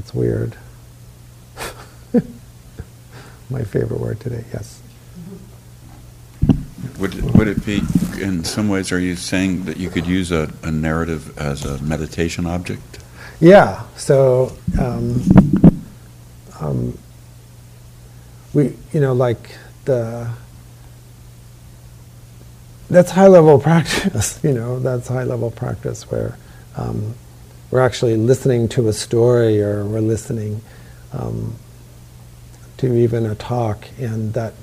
[0.00, 0.56] it's weird
[3.50, 4.80] my favorite word today yes
[6.98, 7.82] Would it, would it be,
[8.20, 11.82] in some ways, are you saying that you could use a, a narrative as a
[11.82, 12.98] meditation object?
[13.40, 13.84] Yeah.
[13.96, 15.22] So um,
[16.60, 16.98] um,
[18.52, 20.28] we, you know, like the
[22.90, 24.38] that's high level practice.
[24.42, 26.36] You know, that's high level practice where
[26.76, 27.14] um,
[27.70, 30.60] we're actually listening to a story or we're listening
[31.12, 31.56] um,
[32.78, 34.54] to even a talk, and that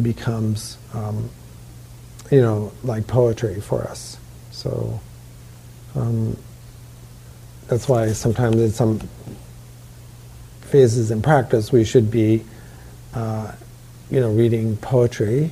[0.00, 1.30] becomes um,
[2.30, 4.16] you know, like poetry for us.
[4.50, 5.00] So
[5.94, 6.36] um,
[7.68, 9.00] that's why sometimes in some
[10.62, 12.44] phases in practice we should be,
[13.14, 13.52] uh,
[14.10, 15.50] you know, reading poetry.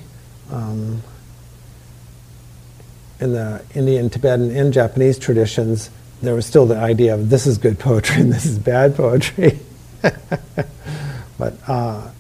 [0.50, 1.02] Um,
[3.20, 5.90] in the Indian, Tibetan, and Japanese traditions,
[6.22, 9.58] there was still the idea of this is good poetry and this is bad poetry.
[11.38, 12.10] but uh,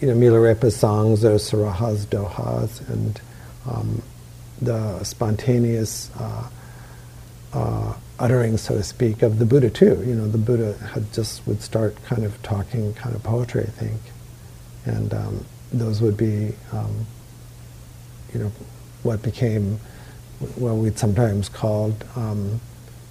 [0.00, 3.20] you know, Milarepa's songs are Saraha's, dohas, and
[3.68, 4.02] um,
[4.62, 6.48] the spontaneous uh,
[7.52, 10.02] uh, uttering, so to speak, of the Buddha too.
[10.06, 13.70] You know, the Buddha had just would start kind of talking kind of poetry, I
[13.70, 14.00] think,
[14.84, 17.06] and um, those would be, um,
[18.32, 18.52] you know,
[19.02, 19.80] what became
[20.54, 22.60] what we'd sometimes called um,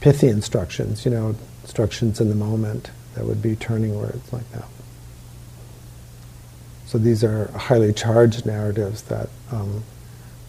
[0.02, 1.06] pithy instructions.
[1.06, 4.66] You know, instructions in the moment that would be turning words like that.
[6.86, 9.84] So these are highly charged narratives that um,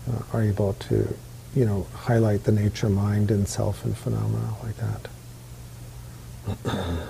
[0.09, 1.12] uh, are able to,
[1.55, 5.09] you know, highlight the nature, mind, and self and phenomena like that.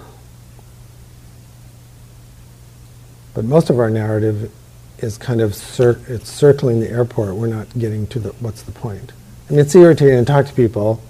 [3.34, 4.50] but most of our narrative
[4.98, 7.34] is kind of cir- it's circling the airport.
[7.34, 9.12] We're not getting to the what's the point.
[9.48, 11.02] I mean, it's irritating to talk to people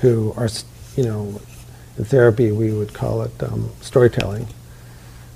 [0.00, 0.48] who are
[0.96, 1.40] you know,
[1.98, 4.46] in therapy we would call it um, storytelling.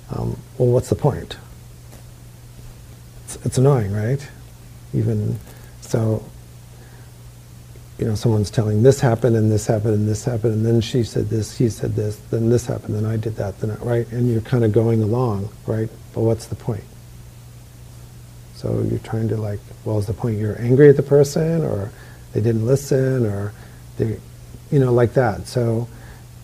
[0.09, 1.37] Um, well, what's the point?
[3.25, 4.27] It's, it's annoying, right?
[4.93, 5.39] Even
[5.81, 6.23] so,
[7.97, 11.03] you know, someone's telling this happened and this happened and this happened and then she
[11.03, 14.11] said this, he said this, then this happened, then I did that, then I, right?
[14.11, 15.89] And you're kind of going along, right?
[16.13, 16.83] But what's the point?
[18.55, 21.91] So you're trying to like, well, is the point you're angry at the person or
[22.33, 23.53] they didn't listen or
[23.97, 24.19] they,
[24.71, 25.47] you know, like that.
[25.47, 25.87] So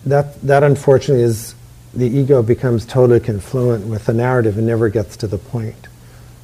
[0.06, 1.54] that that unfortunately is
[1.94, 5.88] the ego becomes totally confluent with the narrative and never gets to the point.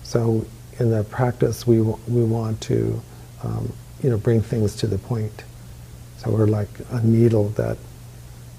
[0.03, 0.47] So
[0.79, 3.03] in the practice, we we want to
[3.43, 3.73] um,
[4.03, 5.45] you know, bring things to the point.
[6.19, 7.79] So we're like a needle that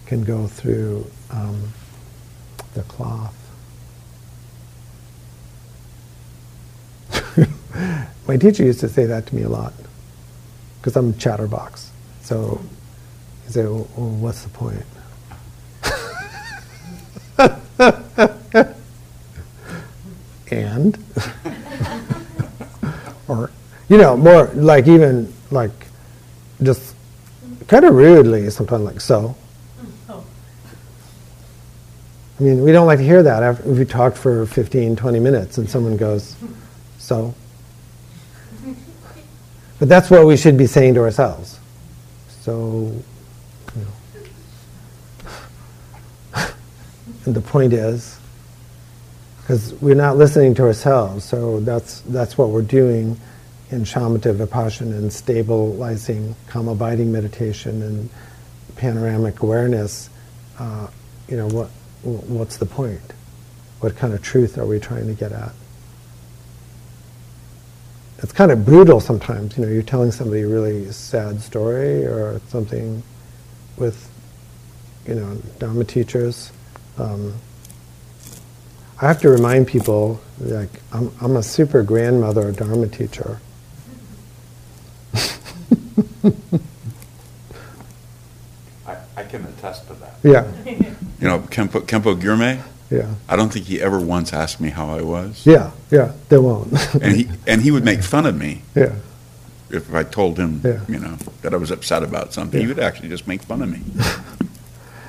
[0.05, 1.73] can go through um,
[2.73, 3.35] the cloth.
[8.27, 9.73] My teacher used to say that to me a lot
[10.79, 11.91] because I'm a chatterbox.
[12.21, 12.61] So
[13.45, 14.83] he said, well, what's the point?
[20.51, 20.97] and?
[23.27, 23.49] Or
[23.89, 25.71] you know more like even like
[26.61, 26.95] just
[27.67, 29.35] kind of rudely sometimes like so.
[32.37, 35.57] I mean we don't like to hear that after we talked for 15 20 minutes
[35.57, 36.35] and someone goes
[36.97, 37.33] so?
[39.79, 41.59] But that's what we should be saying to ourselves.
[42.41, 42.91] So
[43.75, 43.87] you know.
[47.25, 48.19] And the point is
[49.41, 53.19] because we're not listening to ourselves so that's that's what we're doing
[53.71, 58.09] in shamatha vipassana and stabilizing calm abiding meditation and
[58.75, 60.09] panoramic awareness,
[60.59, 60.87] uh,
[61.27, 61.67] you know, what,
[62.03, 63.01] what's the point?
[63.79, 65.51] What kind of truth are we trying to get at?
[68.19, 72.41] It's kind of brutal sometimes, you know, you're telling somebody a really sad story or
[72.47, 73.03] something
[73.77, 74.09] with,
[75.05, 76.51] you know, Dharma teachers.
[76.97, 77.33] Um,
[79.01, 83.39] I have to remind people, like, I'm, I'm a super grandmother Dharma teacher.
[88.87, 90.15] I, I can attest to that.
[90.23, 90.51] Yeah,
[91.19, 94.89] You know, Kempo, Kempo Gyurme, yeah, I don't think he ever once asked me how
[94.89, 95.45] I was.
[95.45, 96.71] yeah, yeah, they won't.
[97.01, 98.93] And he, and he would make fun of me yeah,
[99.69, 100.81] if I told him, Yeah.
[100.87, 102.59] you know, that I was upset about something.
[102.61, 103.81] He would actually just make fun of me.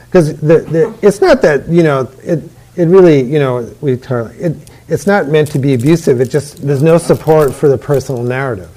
[0.07, 2.43] because the, the, it's not that, you know, it,
[2.77, 6.83] it really, you know, we it, it's not meant to be abusive, it just, there's
[6.83, 8.71] no support for the personal narrative.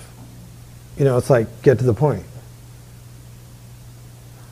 [0.98, 2.24] You know, it's like, get to the point.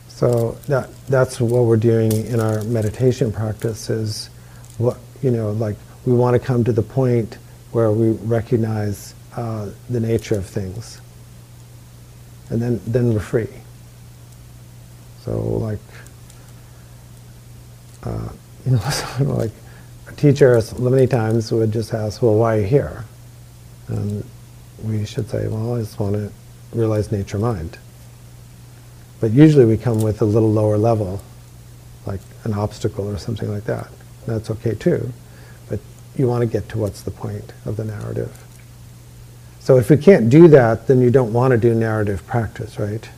[0.08, 4.30] So that, that's what we're doing in our meditation practice is
[4.78, 5.76] what, you know, like
[6.06, 7.38] we want to come to the point
[7.72, 11.00] where we recognize uh, the nature of things.
[12.50, 13.48] And then, then we're free.
[15.24, 15.78] So like,
[18.04, 18.28] uh,
[18.64, 19.52] you know, of like
[20.08, 23.04] a teacher many times would just ask, well, why are you here?
[23.88, 24.24] And
[24.82, 26.32] we should say, well, I just want to
[26.72, 27.78] realize nature mind.
[29.20, 31.20] But usually we come with a little lower level,
[32.06, 33.88] like an obstacle or something like that.
[34.26, 35.12] That's okay too.
[35.68, 35.80] But
[36.16, 38.44] you want to get to what's the point of the narrative.
[39.60, 43.08] So if we can't do that, then you don't want to do narrative practice, right?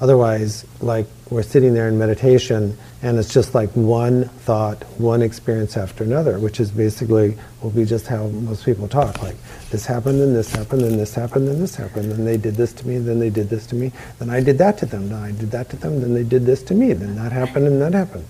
[0.00, 5.76] Otherwise, like we're sitting there in meditation and it's just like one thought, one experience
[5.76, 9.22] after another, which is basically will be just how most people talk.
[9.22, 9.36] Like
[9.70, 12.74] this happened and this happened and this happened and this happened and they did this
[12.74, 15.22] to me, then they did this to me, then I did that to them, then
[15.22, 17.80] I did that to them, then they did this to me, then that happened and
[17.80, 18.26] that happened.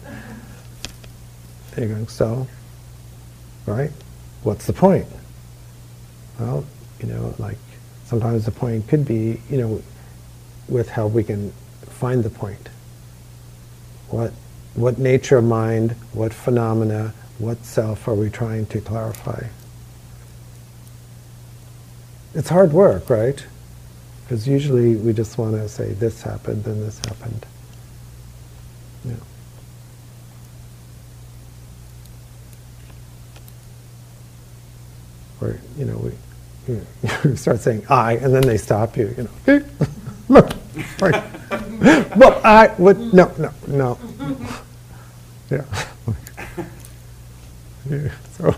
[1.72, 2.04] There you go.
[2.06, 2.46] So,
[3.66, 3.90] right?
[4.44, 5.06] What's the point?
[6.38, 6.64] Well,
[7.00, 7.58] you know, like
[8.04, 9.82] sometimes the point could be, you know,
[10.68, 11.50] with help we can
[11.82, 12.68] find the point.
[14.08, 14.32] What,
[14.74, 19.46] what nature of mind, what phenomena, what self are we trying to clarify?
[22.34, 23.44] It's hard work, right?
[24.24, 27.46] Because usually we just want to say this happened, then this happened.
[29.04, 29.14] Yeah.
[35.40, 36.12] Or, you know, we,
[36.68, 36.86] you,
[37.24, 39.64] you start saying I, and then they stop you, you know.
[40.28, 40.52] Look,
[41.00, 41.24] right.
[42.16, 43.98] well, I would, no, no, no.
[45.50, 45.64] Yeah.
[47.90, 48.10] yeah.
[48.32, 48.54] So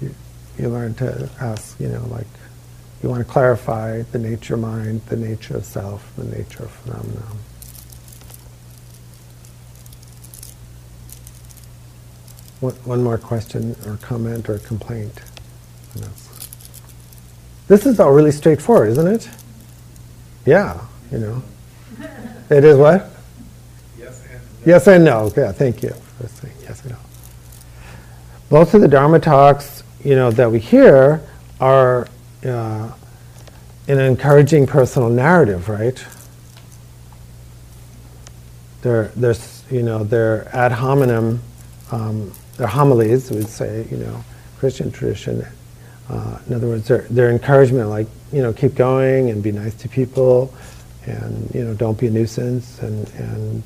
[0.00, 0.14] you,
[0.58, 2.26] you learn to ask, you know, like,
[3.02, 7.38] you want to clarify the nature mind, the nature of self, the nature of phenomenon.
[12.60, 15.20] One, one more question or comment or complaint.
[17.68, 19.28] This is all really straightforward, isn't it?
[20.46, 20.80] Yeah,
[21.10, 21.42] you know.
[22.50, 23.10] It is what?
[24.66, 25.32] Yes and no.
[25.34, 25.94] Yeah, thank you
[26.66, 26.98] yes and no.
[28.50, 31.22] Most of the Dharma talks, you know, that we hear
[31.60, 32.06] are
[32.44, 32.92] uh,
[33.88, 36.04] an encouraging personal narrative, right?
[38.82, 39.34] They're, they're,
[39.70, 41.40] you know, they're ad hominem,
[41.90, 44.24] um, they're homilies, we'd say, you know,
[44.58, 45.44] Christian tradition.
[46.08, 49.74] Uh, in other words, they're, they're encouragement, like, you know, keep going and be nice
[49.74, 50.54] to people
[51.04, 53.62] and, you know, don't be a nuisance and, and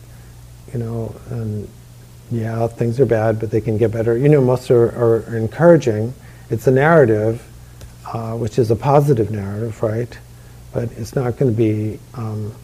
[0.72, 1.68] you know, and
[2.30, 4.16] yeah, things are bad, but they can get better.
[4.16, 6.14] You know, most are, are encouraging.
[6.48, 7.42] It's a narrative,
[8.06, 10.16] uh, which is a positive narrative, right?
[10.72, 12.54] But it's not going to be um,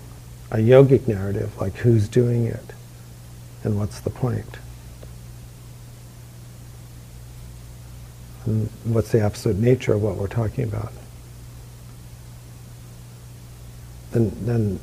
[0.50, 2.64] a yogic narrative, like who's doing it
[3.64, 4.59] and what's the point.
[8.44, 10.92] And what's the absolute nature of what we're talking about.
[14.12, 14.80] Then, then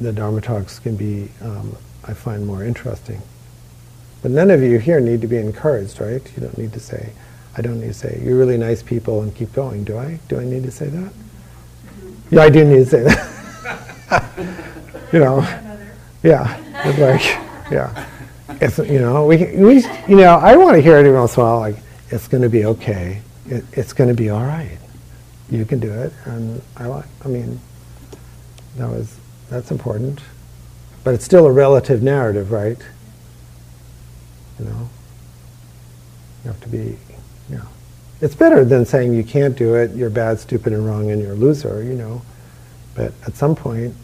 [0.00, 1.76] the Dharma talks can be um,
[2.08, 3.20] I find more interesting.
[4.22, 6.22] But none of you here need to be encouraged, right?
[6.36, 7.12] You don't need to say,
[7.56, 9.84] I don't need to say, you're really nice people and keep going.
[9.84, 10.18] Do I?
[10.28, 11.12] Do I need to say that?
[12.30, 15.08] Yeah, I do need to say that.
[15.12, 15.40] you know,
[16.22, 17.22] yeah, it's like,
[17.70, 18.06] yeah.
[18.60, 21.42] It's, you know, we, we, you know, I want to hear it every once in
[21.42, 21.76] a while, like,
[22.10, 23.20] it's going to be okay.
[23.46, 24.78] It, it's going to be all right.
[25.50, 26.12] You can do it.
[26.24, 27.60] And I like, I mean,
[28.76, 29.16] that was,
[29.50, 30.20] that's important.
[31.06, 32.78] But it's still a relative narrative, right?
[34.58, 34.88] You know?
[36.42, 36.98] You have to be,
[37.48, 37.68] you know.
[38.20, 41.34] It's better than saying you can't do it, you're bad, stupid, and wrong, and you're
[41.34, 42.22] a loser, you know.
[42.96, 43.94] But at some point,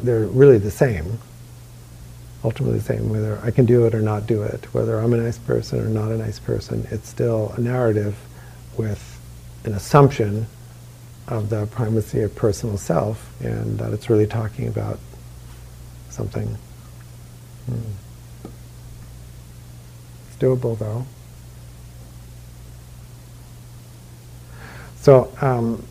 [0.00, 1.20] they're really the same.
[2.42, 5.18] Ultimately the same, whether I can do it or not do it, whether I'm a
[5.18, 8.16] nice person or not a nice person, it's still a narrative
[8.76, 9.20] with
[9.62, 10.48] an assumption
[11.28, 14.98] of the primacy of personal self, and that it's really talking about
[16.10, 16.46] something.
[17.66, 18.48] Hmm.
[20.28, 21.04] It's doable though.
[24.96, 25.84] So um,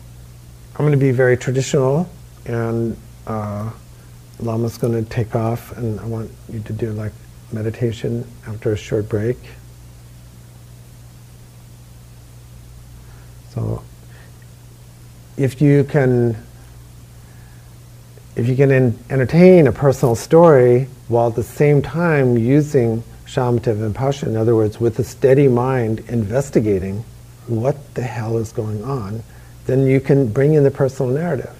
[0.74, 2.08] I'm going to be very traditional,
[2.46, 2.96] and
[3.26, 3.70] uh,
[4.38, 7.12] Lama's going to take off, and I want you to do like
[7.52, 9.38] meditation after a short break.
[13.54, 13.82] So
[15.36, 16.36] if you can
[18.38, 18.70] if you can
[19.10, 24.78] entertain a personal story while at the same time using shamatha vipassana, in other words,
[24.78, 27.04] with a steady mind investigating
[27.48, 29.24] what the hell is going on,
[29.66, 31.52] then you can bring in the personal narrative.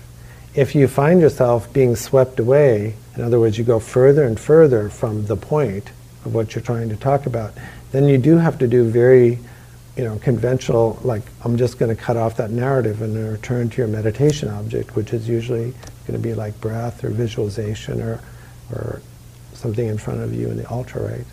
[0.54, 4.88] If you find yourself being swept away, in other words, you go further and further
[4.88, 5.90] from the point
[6.24, 7.54] of what you're trying to talk about,
[7.90, 9.40] then you do have to do very
[9.96, 13.78] you know, conventional, like I'm just going to cut off that narrative and return to
[13.78, 15.74] your meditation object, which is usually
[16.08, 18.20] going to be like breath or visualization or,
[18.72, 19.02] or
[19.52, 21.26] something in front of you in the altar, right?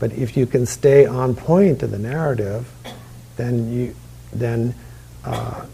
[0.00, 2.68] But if you can stay on point in the narrative,
[3.36, 3.94] then you
[4.32, 4.74] then
[5.24, 5.64] uh,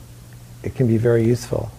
[0.63, 1.71] it can be very useful.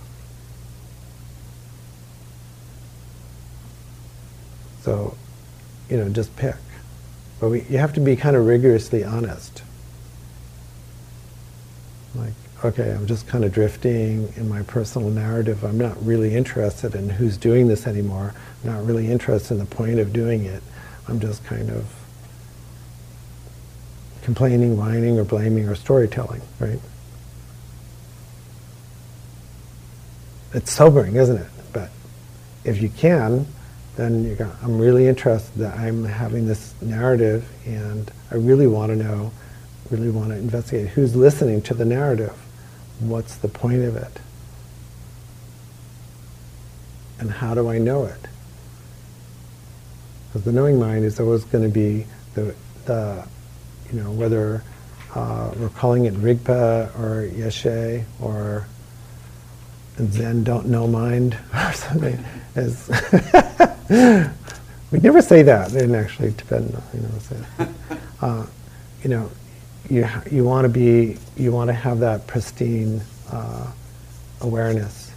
[4.82, 5.16] So,
[5.90, 6.56] you know, just pick.
[7.40, 9.62] But we, you have to be kind of rigorously honest.
[12.16, 15.64] Like, okay, I'm just kind of drifting in my personal narrative.
[15.64, 18.34] I'm not really interested in who's doing this anymore.
[18.64, 20.64] I'm not really interested in the point of doing it.
[21.08, 21.94] I'm just kind of
[24.24, 26.80] complaining, whining, or blaming, or storytelling, right?
[30.54, 31.48] It's sobering, isn't it?
[31.72, 31.92] But
[32.64, 33.46] if you can,
[33.96, 38.92] then you go, I'm really interested that I'm having this narrative and I really want
[38.92, 39.32] to know,
[39.92, 42.36] really want to investigate who's listening to the narrative
[43.00, 44.20] what's the point of it?
[47.20, 48.20] And how do I know it?
[50.28, 52.54] Because the knowing mind is always going to be the,
[52.86, 53.28] the
[53.92, 54.64] you know, whether
[55.16, 58.68] uh, we're calling it Rigpa or Yeshe or
[59.98, 62.24] Zen don't know mind or something.
[64.92, 67.68] We never say that in actually Tibetan, you know, say,
[68.22, 68.46] uh,
[69.04, 69.30] you know,
[69.90, 73.02] you, you want to be, you want to have that pristine
[73.32, 73.72] uh,
[74.42, 75.12] awareness.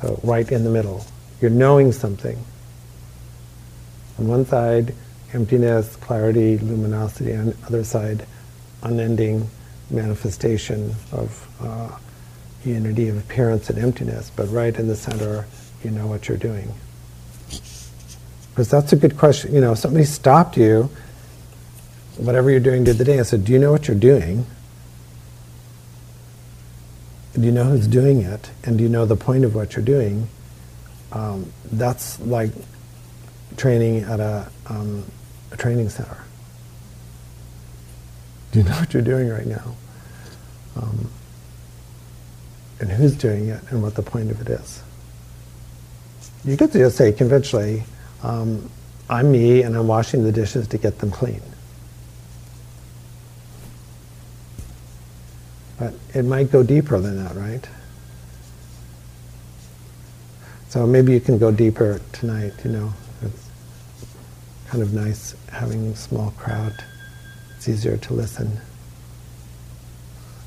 [0.00, 1.04] So right in the middle,
[1.40, 2.38] you're knowing something.
[4.18, 4.94] On one side,
[5.32, 7.34] emptiness, clarity, luminosity.
[7.34, 8.26] On the other side,
[8.82, 9.48] unending
[9.90, 11.98] manifestation of uh,
[12.64, 14.30] unity of appearance and emptiness.
[14.34, 15.46] But right in the center,
[15.82, 16.72] you know what you're doing.
[18.50, 19.52] Because that's a good question.
[19.52, 20.88] You know, if somebody stopped you
[22.16, 23.18] whatever you're doing the day.
[23.18, 24.46] I said, Do you know what you're doing?
[27.34, 28.50] Do you know who's doing it?
[28.62, 30.28] And do you know the point of what you're doing?
[31.10, 32.50] Um, that's like
[33.56, 35.04] training at a, um,
[35.50, 36.22] a training center.
[38.52, 39.74] Do you know what you're doing right now?
[40.76, 41.10] Um,
[42.80, 44.82] and who's doing it and what the point of it is.
[46.44, 47.84] You could just say conventionally,
[48.22, 48.70] um,
[49.08, 51.42] I'm me and I'm washing the dishes to get them clean.
[55.78, 57.68] But it might go deeper than that, right?
[60.68, 62.92] So maybe you can go deeper tonight, you know.
[63.22, 63.50] It's
[64.66, 66.74] kind of nice having a small crowd.
[67.56, 68.50] It's easier to listen.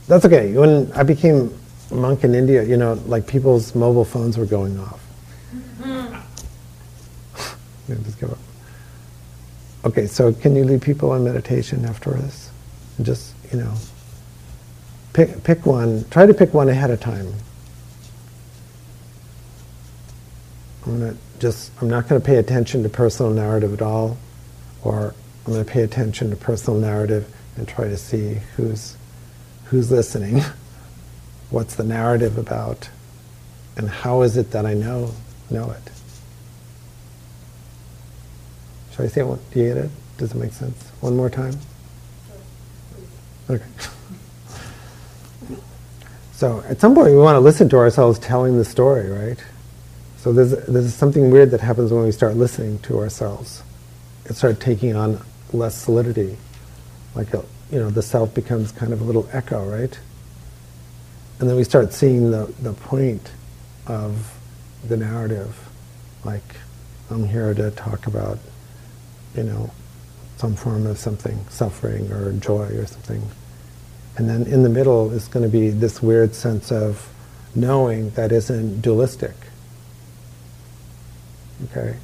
[0.08, 0.54] That's okay.
[0.54, 1.58] When I became
[1.92, 5.02] a monk in India, you know, like people's mobile phones were going off.
[5.80, 6.16] Mm-hmm.
[7.92, 8.38] yeah, just give up.
[9.86, 12.52] Okay, so can you lead people on meditation after this?
[13.02, 13.74] Just, you know,
[15.18, 16.06] pick, pick one.
[16.12, 17.34] Try to pick one ahead of time.
[20.86, 24.16] I'm going to just, I'm not going to pay attention to personal narrative at all,
[24.84, 25.16] or
[25.46, 28.96] I'm going to pay attention to personal narrative and try to see who's,
[29.66, 30.44] who's listening,
[31.50, 32.88] what's the narrative about,
[33.76, 35.16] and how is it that I know,
[35.50, 35.92] know it.
[38.92, 39.52] Should I say it?
[39.52, 39.92] Do you get it?
[40.18, 40.80] Does it make sense?
[41.02, 41.56] One more time?
[43.50, 43.66] Okay.
[46.38, 49.44] So at some point we want to listen to ourselves telling the story, right?
[50.18, 53.64] So there's, there's something weird that happens when we start listening to ourselves.
[54.26, 55.20] It starts taking on
[55.52, 56.38] less solidity.
[57.16, 60.00] Like, a, you know, the self becomes kind of a little echo, right?
[61.40, 63.32] And then we start seeing the, the point
[63.88, 64.38] of
[64.88, 65.58] the narrative.
[66.24, 66.56] Like,
[67.10, 68.38] I'm here to talk about,
[69.34, 69.72] you know,
[70.36, 73.28] some form of something, suffering or joy or something.
[74.18, 77.08] And then in the middle is going to be this weird sense of
[77.54, 79.36] knowing that isn't dualistic.
[81.66, 81.96] Okay?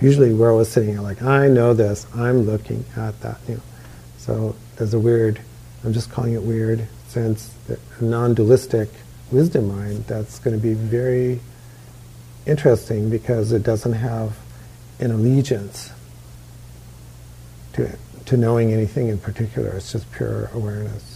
[0.00, 3.38] Usually we're always sitting here like, I know this, I'm looking at that.
[3.48, 3.62] You know.
[4.18, 5.40] So there's a weird,
[5.84, 8.88] I'm just calling it weird, sense a non-dualistic
[9.30, 11.40] wisdom mind that's going to be very
[12.44, 14.36] interesting because it doesn't have
[14.98, 15.92] an allegiance
[17.74, 17.96] to,
[18.26, 19.70] to knowing anything in particular.
[19.70, 21.11] It's just pure awareness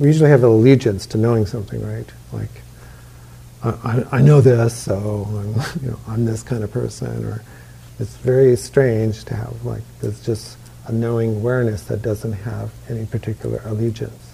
[0.00, 2.10] we usually have an allegiance to knowing something, right?
[2.32, 2.50] Like,
[3.62, 5.48] I, I, know this, so I'm,
[5.82, 7.42] you know, I'm this kind of person, or
[7.98, 13.04] it's very strange to have like there's just a knowing awareness that doesn't have any
[13.04, 14.32] particular allegiance.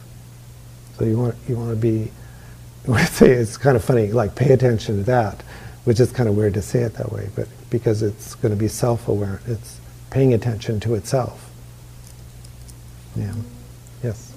[0.97, 2.13] So you want you want to be.
[2.89, 5.43] I say it's kind of funny, like pay attention to that,
[5.83, 8.59] which is kind of weird to say it that way, but because it's going to
[8.59, 11.51] be self-aware, it's paying attention to itself.
[13.17, 13.35] Yeah.
[14.05, 14.36] Yes.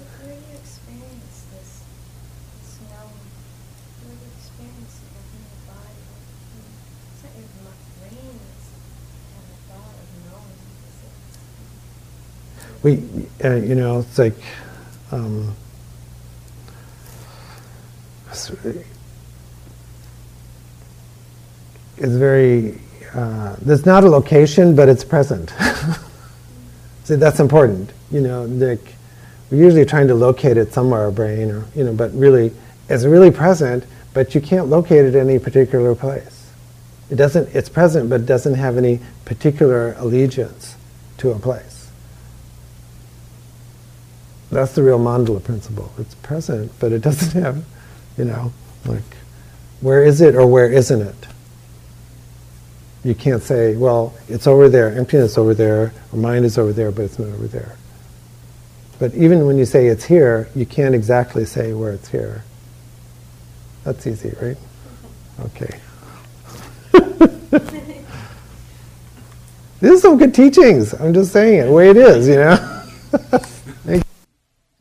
[12.82, 13.02] We,
[13.44, 14.34] uh, you know, it's like,
[15.12, 15.54] um,
[18.30, 18.50] it's,
[21.98, 22.80] very,
[23.14, 25.52] uh, there's not a location, but it's present.
[27.04, 27.90] See, that's important.
[28.10, 28.94] You know, like,
[29.50, 32.52] we're usually trying to locate it somewhere, our brain, or, you know, but really,
[32.88, 36.50] it's really present, but you can't locate it in any particular place.
[37.10, 40.76] It doesn't, it's present, but it doesn't have any particular allegiance
[41.18, 41.79] to a place.
[44.50, 45.92] That's the real mandala principle.
[45.98, 47.64] It's present, but it doesn't have,
[48.18, 48.52] you know,
[48.84, 49.02] like,
[49.80, 51.26] where is it or where isn't it?
[53.04, 56.90] You can't say, well, it's over there, emptiness over there, or mind is over there,
[56.90, 57.76] but it's not over there.
[58.98, 62.44] But even when you say it's here, you can't exactly say where it's here.
[63.84, 64.58] That's easy, right?
[65.40, 65.80] Okay.
[69.80, 70.92] this is some good teachings.
[70.92, 72.84] I'm just saying it the way it is, you know?